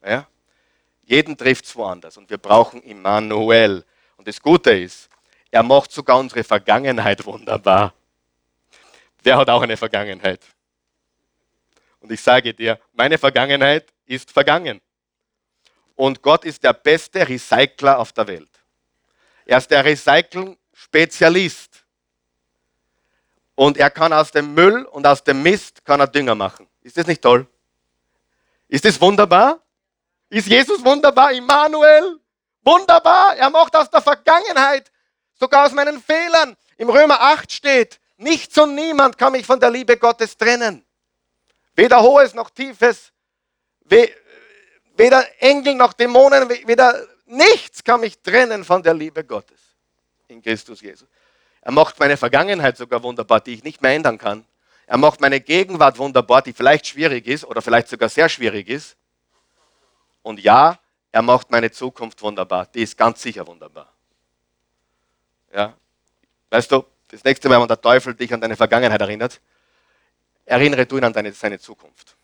[0.02, 0.26] Ja?
[1.02, 3.84] Jeden trifft es woanders und wir brauchen Immanuel.
[4.16, 5.10] Und das Gute ist,
[5.50, 7.92] er macht sogar unsere Vergangenheit wunderbar.
[9.22, 10.40] Der hat auch eine Vergangenheit.
[12.00, 14.80] Und ich sage dir, meine Vergangenheit ist vergangen.
[15.94, 18.64] Und Gott ist der beste Recycler auf der Welt.
[19.44, 19.84] Er ist der
[20.92, 21.84] Recyceln-Spezialist.
[23.54, 26.68] Und er kann aus dem Müll und aus dem Mist kann er Dünger machen.
[26.82, 27.46] Ist das nicht toll?
[28.68, 29.60] Ist das wunderbar?
[30.28, 31.32] Ist Jesus wunderbar?
[31.32, 32.20] Immanuel?
[32.62, 33.36] Wunderbar.
[33.36, 34.90] Er macht aus der Vergangenheit,
[35.38, 36.56] sogar aus meinen Fehlern.
[36.76, 40.84] Im Römer 8 steht, nichts und niemand kann mich von der Liebe Gottes trennen.
[41.74, 43.12] Weder Hohes noch Tiefes,
[43.84, 49.65] weder Engel noch Dämonen, weder nichts kann mich trennen von der Liebe Gottes
[50.28, 51.08] in Christus Jesus.
[51.60, 54.44] Er macht meine Vergangenheit sogar wunderbar, die ich nicht mehr ändern kann.
[54.86, 58.96] Er macht meine Gegenwart wunderbar, die vielleicht schwierig ist oder vielleicht sogar sehr schwierig ist.
[60.22, 60.78] Und ja,
[61.10, 62.66] er macht meine Zukunft wunderbar.
[62.66, 63.92] Die ist ganz sicher wunderbar.
[65.52, 65.74] Ja.
[66.50, 69.40] Weißt du, das nächste Mal, wenn der Teufel dich an deine Vergangenheit erinnert,
[70.44, 72.16] erinnere du ihn an deine, seine Zukunft.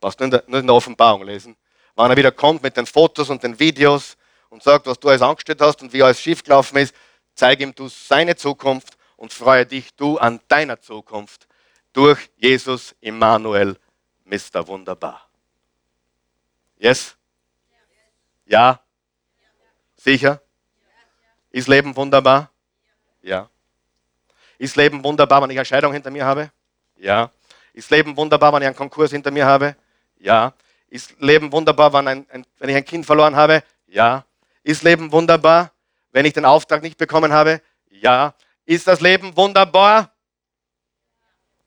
[0.00, 1.56] Brauchst nur in, der, nur in der Offenbarung lesen.
[1.96, 4.16] Wenn er wieder kommt mit den Fotos und den Videos
[4.52, 6.94] und sagt, was du alles angestellt hast und wie alles schiefgelaufen ist,
[7.34, 11.48] zeige ihm du seine Zukunft und freue dich du an deiner Zukunft
[11.94, 13.78] durch Jesus Immanuel,
[14.26, 14.66] Mr.
[14.66, 15.26] Wunderbar.
[16.76, 17.16] Yes?
[18.44, 18.78] Ja?
[19.96, 20.42] Sicher?
[21.50, 22.50] Ist Leben wunderbar?
[23.22, 23.48] Ja.
[24.58, 26.52] Ist Leben wunderbar, wenn ich eine Scheidung hinter mir habe?
[26.96, 27.30] Ja.
[27.72, 29.76] Ist Leben wunderbar, wenn ich einen Konkurs hinter mir habe?
[30.18, 30.52] Ja.
[30.90, 33.64] Ist Leben wunderbar, wenn, ein, ein, wenn ich ein Kind verloren habe?
[33.86, 34.26] Ja.
[34.62, 35.72] Ist Leben wunderbar,
[36.12, 37.60] wenn ich den Auftrag nicht bekommen habe?
[37.90, 38.34] Ja.
[38.64, 40.12] Ist das Leben wunderbar?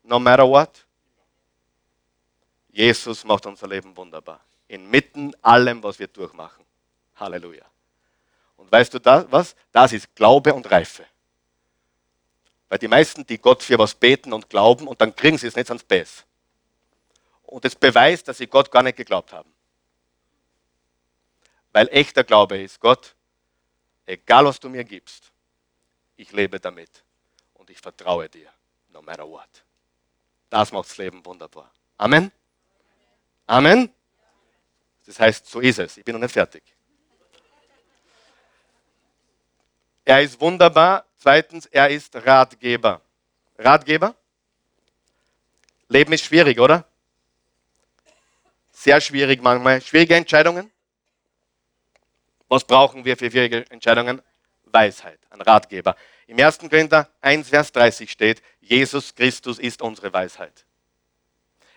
[0.02, 0.86] No matter what?
[2.70, 4.40] Jesus macht unser Leben wunderbar.
[4.68, 6.64] Inmitten allem, was wir durchmachen.
[7.16, 7.64] Halleluja.
[8.56, 9.56] Und weißt du das, was?
[9.72, 11.04] Das ist Glaube und Reife.
[12.68, 15.56] Weil die meisten, die Gott für was beten und glauben und dann kriegen sie es
[15.56, 16.24] nicht ans Bess.
[17.44, 19.50] Und das beweist, dass sie Gott gar nicht geglaubt haben.
[21.76, 23.14] Weil echter Glaube ist, Gott,
[24.06, 25.30] egal was du mir gibst,
[26.16, 27.04] ich lebe damit
[27.52, 28.50] und ich vertraue dir,
[28.88, 29.62] no matter what.
[30.48, 31.70] Das macht das Leben wunderbar.
[31.98, 32.32] Amen.
[33.46, 33.92] Amen.
[35.04, 35.98] Das heißt, so ist es.
[35.98, 36.62] Ich bin noch nicht fertig.
[40.06, 41.04] Er ist wunderbar.
[41.18, 43.02] Zweitens, er ist Ratgeber.
[43.58, 44.14] Ratgeber?
[45.88, 46.88] Leben ist schwierig, oder?
[48.72, 49.82] Sehr schwierig manchmal.
[49.82, 50.72] Schwierige Entscheidungen.
[52.48, 54.22] Was brauchen wir für schwierige Entscheidungen?
[54.64, 55.96] Weisheit, ein Ratgeber.
[56.26, 56.58] Im 1.
[56.58, 60.64] Korinther 1, Vers 30 steht, Jesus Christus ist unsere Weisheit.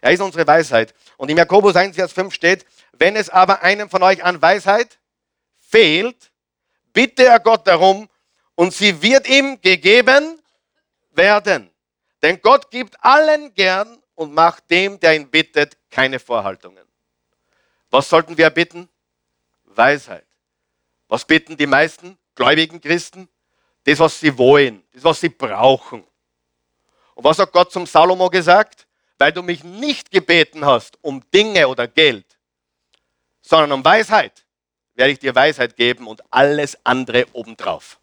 [0.01, 0.93] Er ist unsere Weisheit.
[1.17, 4.99] Und im Jakobus 1, Vers 5 steht, wenn es aber einem von euch an Weisheit
[5.59, 6.31] fehlt,
[6.93, 8.09] bitte er Gott darum
[8.55, 10.39] und sie wird ihm gegeben
[11.11, 11.69] werden.
[12.21, 16.85] Denn Gott gibt allen gern und macht dem, der ihn bittet, keine Vorhaltungen.
[17.89, 18.89] Was sollten wir bitten?
[19.63, 20.25] Weisheit.
[21.09, 23.27] Was bitten die meisten gläubigen Christen?
[23.83, 26.05] Das, was sie wollen, das, was sie brauchen.
[27.15, 28.87] Und was hat Gott zum Salomo gesagt?
[29.17, 32.25] Weil du mich nicht gebeten hast um Dinge oder Geld,
[33.41, 34.45] sondern um Weisheit,
[34.95, 37.99] werde ich dir Weisheit geben und alles andere obendrauf.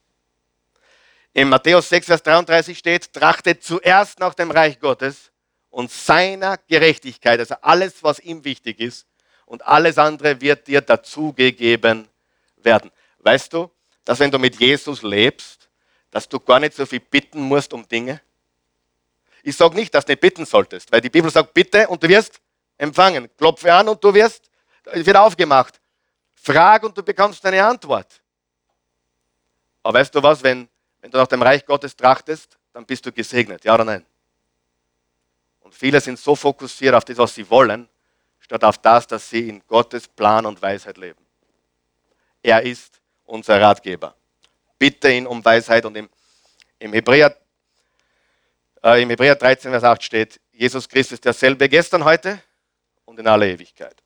[1.32, 5.30] In Matthäus 6, Vers 33 steht, trachtet zuerst nach dem Reich Gottes
[5.70, 9.06] und seiner Gerechtigkeit, also alles, was ihm wichtig ist,
[9.44, 12.08] und alles andere wird dir dazugegeben
[12.56, 12.90] werden.
[13.26, 13.68] Weißt du,
[14.04, 15.68] dass wenn du mit Jesus lebst,
[16.12, 18.22] dass du gar nicht so viel bitten musst um Dinge?
[19.42, 22.08] Ich sage nicht, dass du nicht bitten solltest, weil die Bibel sagt, bitte und du
[22.08, 22.40] wirst
[22.78, 23.28] empfangen.
[23.36, 24.48] Klopfe an und du wirst,
[24.84, 25.80] wird aufgemacht.
[26.36, 28.22] Frag und du bekommst eine Antwort.
[29.82, 30.68] Aber weißt du was, wenn
[31.00, 34.06] wenn du nach dem Reich Gottes trachtest, dann bist du gesegnet, ja oder nein?
[35.60, 37.88] Und viele sind so fokussiert auf das, was sie wollen,
[38.38, 41.24] statt auf das, dass sie in Gottes Plan und Weisheit leben.
[42.42, 44.14] Er ist unser Ratgeber.
[44.78, 46.08] Bitte ihn um Weisheit und im,
[46.78, 47.36] im, Hebräer,
[48.82, 52.40] äh, im Hebräer 13, Vers 8 steht, Jesus Christus ist derselbe gestern, heute
[53.04, 54.02] und in aller Ewigkeit.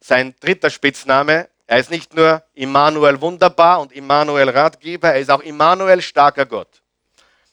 [0.00, 5.40] Sein dritter Spitzname er ist nicht nur Immanuel wunderbar und Immanuel Ratgeber, er ist auch
[5.40, 6.82] Immanuel starker Gott.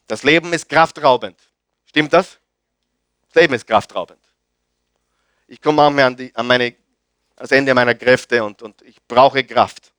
[0.06, 1.38] Das Leben ist kraftraubend.
[1.84, 2.38] Stimmt das?
[3.28, 4.18] Das Leben ist kraftraubend.
[5.46, 6.74] Ich komme an, die, an meine,
[7.36, 9.92] ans Ende meiner Kräfte und, und ich brauche Kraft.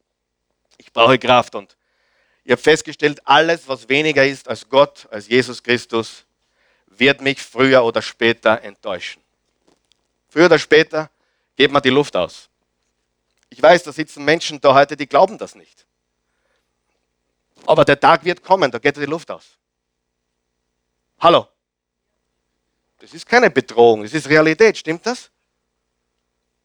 [0.97, 1.77] Ich brauche Kraft und
[2.43, 6.25] ich habe festgestellt, alles, was weniger ist als Gott, als Jesus Christus,
[6.87, 9.21] wird mich früher oder später enttäuschen.
[10.27, 11.11] Früher oder später
[11.55, 12.49] geht man die Luft aus.
[13.51, 15.85] Ich weiß, da sitzen Menschen da heute, die glauben das nicht.
[17.67, 19.45] Aber der Tag wird kommen, da geht die Luft aus.
[21.19, 21.47] Hallo?
[22.97, 25.29] Das ist keine Bedrohung, das ist Realität, stimmt das?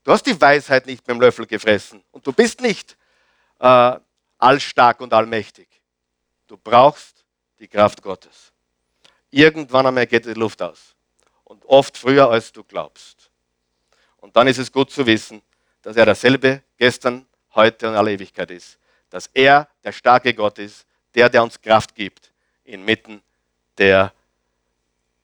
[0.05, 2.97] Du hast die Weisheit nicht mit dem Löffel gefressen und du bist nicht
[3.59, 3.99] äh,
[4.43, 5.69] allstark und allmächtig.
[6.47, 7.25] Du brauchst
[7.59, 8.53] die Kraft Gottes.
[9.31, 10.95] Irgendwann einmal geht die Luft aus.
[11.45, 13.31] Und oft früher, als du glaubst.
[14.19, 15.43] Und dann ist es gut zu wissen,
[15.83, 18.79] dass er dasselbe gestern, heute und alle Ewigkeit ist.
[19.11, 22.33] Dass er der starke Gott ist, der, der uns Kraft gibt
[22.65, 23.23] inmitten
[23.79, 24.13] der,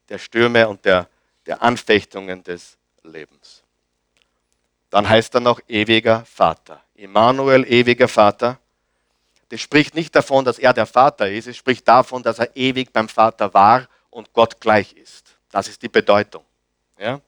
[0.08, 1.08] der Stürme und der,
[1.46, 3.62] der Anfechtungen des Lebens.
[4.90, 6.82] Dann heißt er noch ewiger Vater.
[6.94, 8.58] Immanuel, ewiger Vater.
[9.50, 12.92] Das spricht nicht davon, dass er der Vater ist, es spricht davon, dass er ewig
[12.92, 15.38] beim Vater war und Gott gleich ist.
[15.50, 16.44] Das ist die Bedeutung.
[16.98, 17.20] Ja?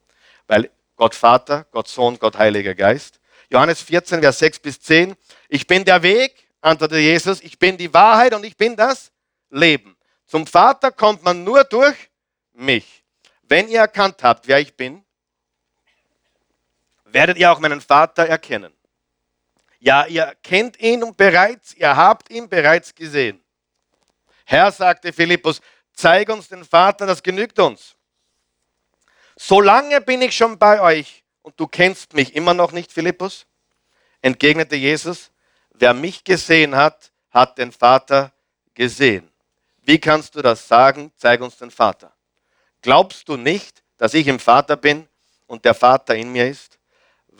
[0.47, 3.21] Weil Gott Vater, Gott Sohn, Gott Heiliger Geist.
[3.49, 5.17] Johannes 14, Vers 6 bis 10.
[5.49, 9.11] Ich bin der Weg, antwortete Jesus, ich bin die Wahrheit und ich bin das
[9.49, 9.97] Leben.
[10.27, 11.97] Zum Vater kommt man nur durch
[12.53, 13.03] mich.
[13.43, 15.05] Wenn ihr erkannt habt, wer ich bin,
[17.05, 18.73] werdet ihr auch meinen Vater erkennen.
[19.81, 23.43] Ja, ihr kennt ihn und bereits, ihr habt ihn bereits gesehen.
[24.45, 25.61] Herr, sagte Philippus,
[25.95, 27.97] zeig uns den Vater, das genügt uns.
[29.37, 33.47] Solange bin ich schon bei euch und du kennst mich immer noch nicht, Philippus?
[34.21, 35.31] Entgegnete Jesus,
[35.71, 38.33] wer mich gesehen hat, hat den Vater
[38.75, 39.31] gesehen.
[39.83, 41.11] Wie kannst du das sagen?
[41.17, 42.13] Zeig uns den Vater.
[42.83, 45.09] Glaubst du nicht, dass ich im Vater bin
[45.47, 46.80] und der Vater in mir ist?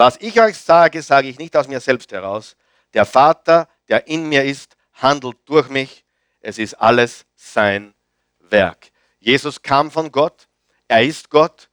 [0.01, 2.57] Was ich euch sage, sage ich nicht aus mir selbst heraus.
[2.95, 6.07] Der Vater, der in mir ist, handelt durch mich.
[6.41, 7.93] Es ist alles sein
[8.39, 8.93] Werk.
[9.19, 10.49] Jesus kam von Gott.
[10.89, 11.69] Er ist Gott.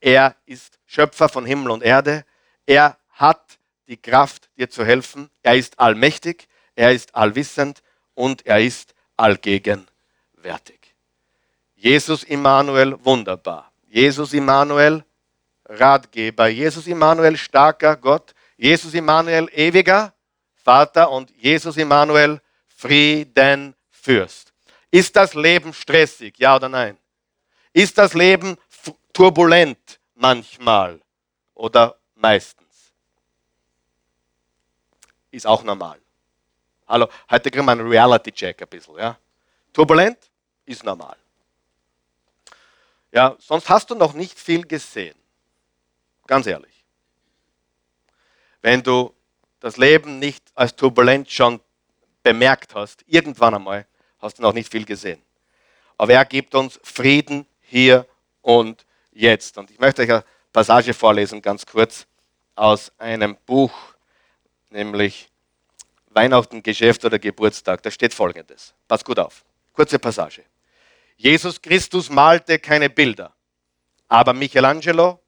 [0.00, 2.24] Er ist Schöpfer von Himmel und Erde.
[2.66, 3.58] Er hat
[3.88, 5.28] die Kraft, dir zu helfen.
[5.42, 7.82] Er ist allmächtig, er ist allwissend
[8.14, 10.94] und er ist allgegenwärtig.
[11.74, 13.72] Jesus Immanuel wunderbar.
[13.88, 15.04] Jesus Immanuel
[15.72, 16.48] Ratgeber.
[16.48, 18.34] Jesus Immanuel starker Gott.
[18.56, 20.12] Jesus Immanuel ewiger
[20.54, 24.52] Vater und Jesus Immanuel Friedenfürst.
[24.90, 26.38] Ist das Leben stressig?
[26.38, 26.96] Ja oder nein?
[27.72, 28.56] Ist das Leben
[29.12, 31.00] turbulent manchmal
[31.54, 32.92] oder meistens?
[35.30, 35.98] Ist auch normal.
[36.86, 38.98] Hallo, heute kriegen wir einen Reality-Check ein bisschen.
[38.98, 39.16] Ja?
[39.72, 40.18] Turbulent
[40.66, 41.16] ist normal.
[43.10, 45.21] Ja, sonst hast du noch nicht viel gesehen.
[46.32, 46.86] Ganz ehrlich.
[48.62, 49.14] Wenn du
[49.60, 51.60] das Leben nicht als turbulent schon
[52.22, 53.86] bemerkt hast, irgendwann einmal,
[54.18, 55.20] hast du noch nicht viel gesehen.
[55.98, 58.06] Aber er gibt uns Frieden hier
[58.40, 59.58] und jetzt.
[59.58, 60.24] Und ich möchte euch eine
[60.54, 62.06] Passage vorlesen, ganz kurz,
[62.54, 63.74] aus einem Buch,
[64.70, 65.28] nämlich
[66.12, 67.82] Weihnachten, Geschäft oder Geburtstag.
[67.82, 68.72] Da steht folgendes.
[68.88, 69.44] Pass gut auf.
[69.74, 70.44] Kurze Passage.
[71.18, 73.34] Jesus Christus malte keine Bilder,
[74.08, 75.21] aber Michelangelo,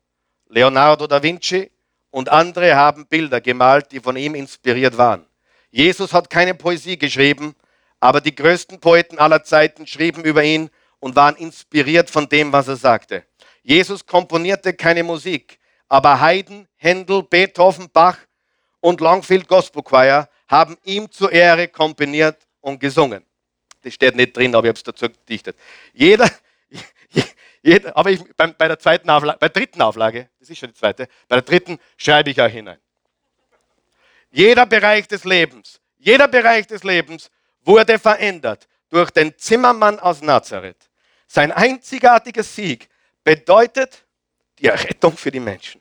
[0.55, 1.69] Leonardo da Vinci
[2.11, 5.27] und andere haben Bilder gemalt, die von ihm inspiriert waren.
[5.71, 7.57] Jesus hat keine Poesie geschrieben,
[7.99, 12.69] aber die größten Poeten aller Zeiten schrieben über ihn und waren inspiriert von dem, was
[12.69, 13.25] er sagte.
[13.65, 18.19] Jesus komponierte keine Musik, aber Haydn, Händel, Beethoven, Bach
[18.79, 23.25] und Longfield Gospel Choir haben ihm zur Ehre komponiert und gesungen.
[23.83, 25.57] Das steht nicht drin, aber ich habe es dazu gedichtet.
[25.93, 26.31] Jeder,
[27.65, 30.69] jeder aber ich, bei, bei, der zweiten Auflage, bei der dritten Auflage, das ist schon
[30.69, 32.79] die zweite, bei der dritten schreibe ich auch hinein.
[34.31, 37.31] Jeder Bereich des Lebens, jeder Bereich des Lebens
[37.63, 40.91] wurde verändert durch den Zimmermann aus Nazareth.
[41.27, 42.91] Sein einzigartiger Sieg
[43.23, 44.05] bedeutet
[44.59, 45.81] die Errettung für die Menschen.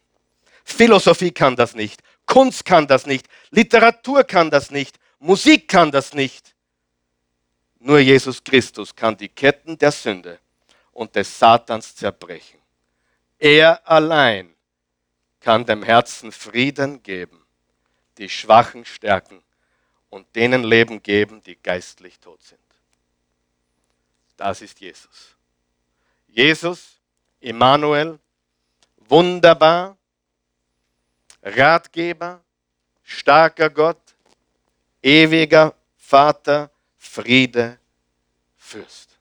[0.64, 6.14] Philosophie kann das nicht, Kunst kann das nicht, Literatur kann das nicht, Musik kann das
[6.14, 6.56] nicht.
[7.80, 10.40] Nur Jesus Christus kann die Ketten der Sünde
[10.94, 12.60] und des Satans zerbrechen.
[13.38, 14.54] Er allein
[15.42, 17.44] kann dem Herzen Frieden geben
[18.18, 19.44] die Schwachen stärken
[20.10, 22.60] und denen Leben geben, die geistlich tot sind.
[24.38, 25.36] Das ist Jesus.
[26.28, 27.00] Jesus,
[27.40, 28.20] Immanuel,
[28.98, 29.98] wunderbar,
[31.42, 32.42] Ratgeber,
[33.04, 34.02] starker Gott,
[35.02, 37.78] ewiger Vater, Friede,
[38.58, 39.13] Fürst.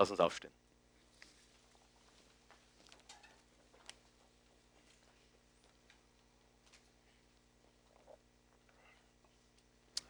[0.00, 0.52] Lass uns aufstehen.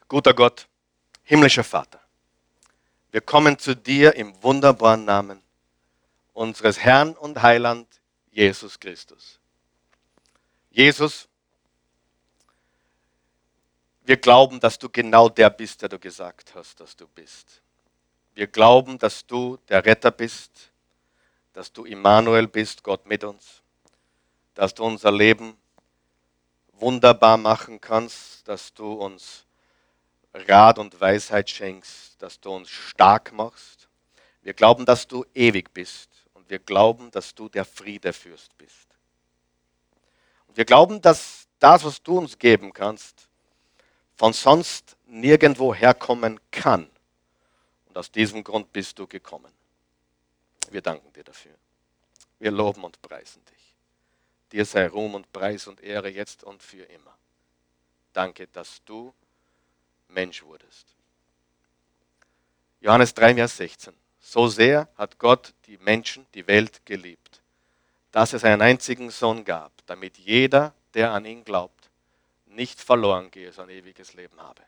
[0.06, 0.68] Guter Gott,
[1.24, 2.00] himmlischer Vater,
[3.10, 5.42] wir kommen zu dir im wunderbaren Namen
[6.34, 7.88] unseres Herrn und Heiland
[8.30, 9.40] Jesus Christus.
[10.70, 11.26] Jesus,
[14.02, 17.60] wir glauben, dass du genau der bist, der du gesagt hast, dass du bist.
[18.40, 20.72] Wir glauben, dass du der Retter bist,
[21.52, 23.60] dass du Immanuel bist, Gott mit uns,
[24.54, 25.58] dass du unser Leben
[26.72, 29.44] wunderbar machen kannst, dass du uns
[30.32, 33.90] Rat und Weisheit schenkst, dass du uns stark machst.
[34.40, 38.88] Wir glauben, dass du ewig bist und wir glauben, dass du der Friedefürst bist.
[40.46, 43.28] Und wir glauben, dass das, was du uns geben kannst,
[44.16, 46.88] von sonst nirgendwo herkommen kann.
[47.90, 49.52] Und aus diesem Grund bist du gekommen.
[50.70, 51.54] Wir danken dir dafür.
[52.38, 53.74] Wir loben und preisen dich.
[54.52, 57.16] Dir sei Ruhm und Preis und Ehre jetzt und für immer.
[58.12, 59.12] Danke, dass du
[60.06, 60.86] Mensch wurdest.
[62.80, 63.92] Johannes 3, Vers 16.
[64.20, 67.42] So sehr hat Gott die Menschen, die Welt geliebt,
[68.12, 71.90] dass es einen einzigen Sohn gab, damit jeder, der an ihn glaubt,
[72.46, 74.62] nicht verloren gehe, sondern ewiges Leben habe.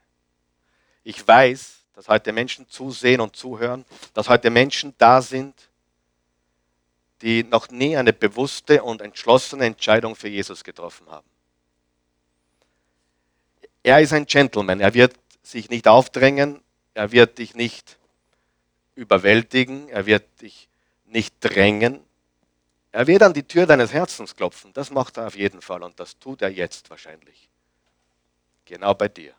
[1.05, 3.85] Ich weiß, dass heute Menschen zusehen und zuhören,
[4.15, 5.55] dass heute Menschen da sind,
[7.21, 11.27] die noch nie eine bewusste und entschlossene Entscheidung für Jesus getroffen haben.
[13.83, 14.81] Er ist ein Gentleman.
[14.81, 16.61] Er wird sich nicht aufdrängen,
[16.95, 17.99] er wird dich nicht
[18.95, 20.69] überwältigen, er wird dich
[21.07, 22.01] nicht drängen.
[22.93, 24.73] Er wird an die Tür deines Herzens klopfen.
[24.75, 27.49] Das macht er auf jeden Fall und das tut er jetzt wahrscheinlich.
[28.67, 29.35] Genau bei dir.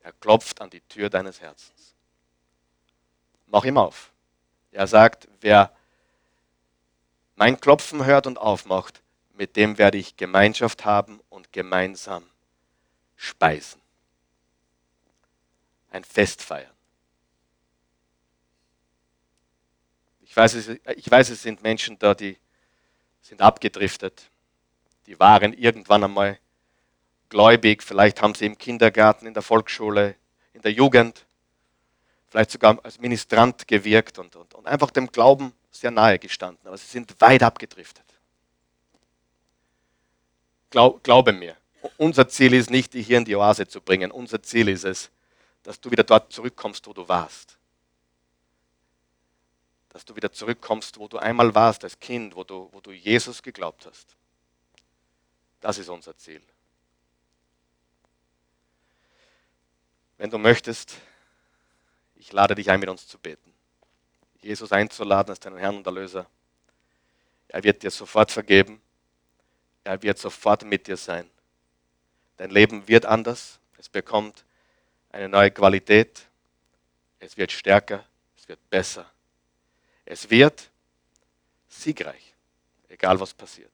[0.00, 1.94] Er klopft an die Tür deines Herzens.
[3.46, 4.10] Mach ihm auf.
[4.72, 5.72] Er sagt, wer
[7.36, 9.02] mein Klopfen hört und aufmacht,
[9.34, 12.24] mit dem werde ich Gemeinschaft haben und gemeinsam
[13.16, 13.80] speisen
[15.90, 16.72] ein Fest feiern.
[20.20, 22.36] Ich weiß, es, ich weiß, es sind Menschen da, die
[23.22, 24.30] sind abgedriftet.
[25.06, 26.38] Die waren irgendwann einmal
[27.28, 27.82] gläubig.
[27.82, 30.16] Vielleicht haben sie im Kindergarten, in der Volksschule,
[30.52, 31.24] in der Jugend
[32.28, 36.76] vielleicht sogar als Ministrant gewirkt und, und, und einfach dem Glauben sehr nahe gestanden, aber
[36.76, 38.04] sie sind weit abgedriftet.
[40.70, 41.56] Glaub, glaube mir,
[41.96, 44.10] unser Ziel ist nicht, dich hier in die Oase zu bringen.
[44.10, 45.10] Unser Ziel ist es,
[45.62, 47.56] dass du wieder dort zurückkommst, wo du warst.
[49.90, 53.42] Dass du wieder zurückkommst, wo du einmal warst als Kind, wo du, wo du Jesus
[53.42, 54.16] geglaubt hast.
[55.60, 56.42] Das ist unser Ziel.
[60.18, 60.96] Wenn du möchtest,
[62.16, 63.54] ich lade dich ein, mit uns zu beten.
[64.42, 66.26] Jesus einzuladen als deinen Herrn und Erlöser.
[67.46, 68.82] Er wird dir sofort vergeben.
[69.84, 71.30] Er wird sofort mit dir sein.
[72.36, 73.60] Dein Leben wird anders.
[73.78, 74.44] Es bekommt
[75.10, 76.26] eine neue Qualität.
[77.20, 78.04] Es wird stärker.
[78.36, 79.10] Es wird besser.
[80.04, 80.68] Es wird
[81.68, 82.34] siegreich,
[82.88, 83.72] egal was passiert.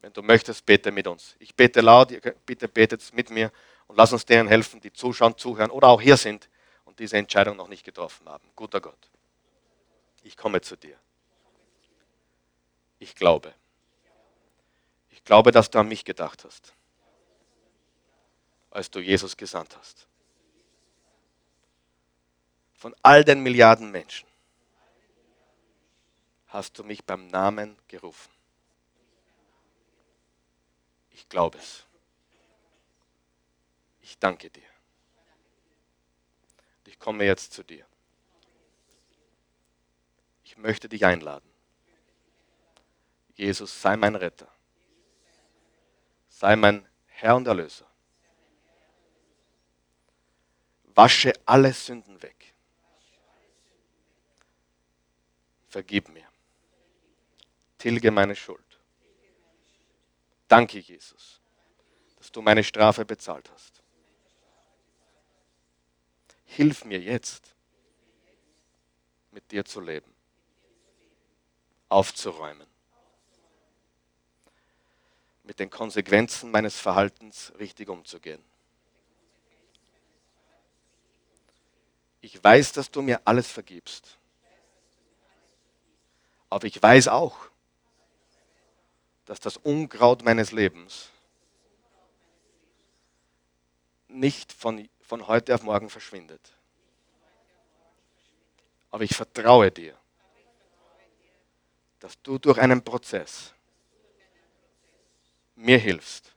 [0.00, 1.36] Wenn du möchtest, bete mit uns.
[1.40, 2.12] Ich bete laut,
[2.46, 3.52] bitte betet mit mir
[3.88, 6.48] und lass uns denen helfen, die zuschauen, zuhören oder auch hier sind
[6.84, 8.48] und diese Entscheidung noch nicht getroffen haben.
[8.54, 9.10] Guter Gott,
[10.22, 10.96] ich komme zu dir.
[13.00, 13.52] Ich glaube.
[15.10, 16.72] Ich glaube, dass du an mich gedacht hast,
[18.70, 20.06] als du Jesus gesandt hast.
[22.74, 24.28] Von all den Milliarden Menschen
[26.46, 28.30] hast du mich beim Namen gerufen.
[31.10, 31.87] Ich glaube es.
[34.08, 34.62] Ich danke dir.
[36.86, 37.84] Ich komme jetzt zu dir.
[40.44, 41.50] Ich möchte dich einladen.
[43.34, 44.50] Jesus, sei mein Retter.
[46.30, 47.86] Sei mein Herr und Erlöser.
[50.84, 52.54] Wasche alle Sünden weg.
[55.68, 56.26] Vergib mir.
[57.76, 58.80] Tilge meine Schuld.
[60.48, 61.42] Danke, Jesus,
[62.16, 63.77] dass du meine Strafe bezahlt hast.
[66.58, 67.54] Hilf mir jetzt,
[69.30, 70.12] mit dir zu leben,
[71.88, 72.66] aufzuräumen,
[75.44, 78.42] mit den Konsequenzen meines Verhaltens richtig umzugehen.
[82.22, 84.18] Ich weiß, dass du mir alles vergibst.
[86.50, 87.38] Aber ich weiß auch,
[89.26, 91.10] dass das Unkraut meines Lebens
[94.08, 96.52] nicht von, von heute auf morgen verschwindet.
[98.90, 99.98] Aber ich vertraue dir,
[101.98, 103.52] dass du durch einen Prozess
[105.56, 106.32] mir hilfst,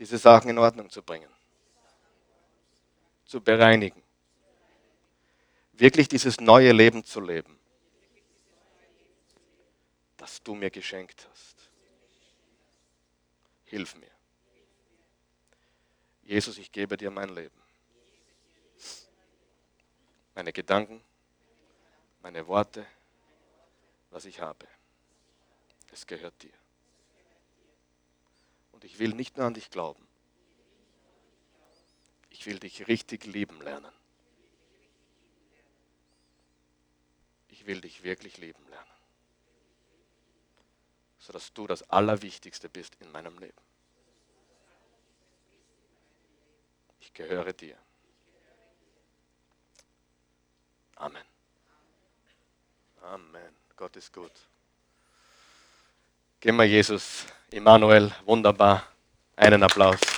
[0.00, 1.30] diese Sachen in Ordnung zu bringen,
[3.24, 4.02] zu bereinigen,
[5.72, 7.56] wirklich dieses neue Leben zu leben
[10.26, 11.70] das du mir geschenkt hast.
[13.64, 14.15] Hilf mir.
[16.26, 17.56] Jesus, ich gebe dir mein Leben.
[20.34, 21.02] Meine Gedanken,
[22.20, 22.86] meine Worte,
[24.10, 24.66] was ich habe.
[25.92, 26.52] Es gehört dir.
[28.72, 30.06] Und ich will nicht nur an dich glauben.
[32.28, 33.92] Ich will dich richtig lieben lernen.
[37.48, 38.96] Ich will dich wirklich lieben lernen
[41.26, 43.65] sodass du das Allerwichtigste bist in meinem Leben.
[47.16, 47.76] Gehöre dir.
[50.96, 51.24] Amen.
[53.02, 53.54] Amen.
[53.76, 54.32] Gott ist gut.
[56.40, 58.82] Gehen wir Jesus, Immanuel, wunderbar.
[59.36, 60.15] Einen Applaus.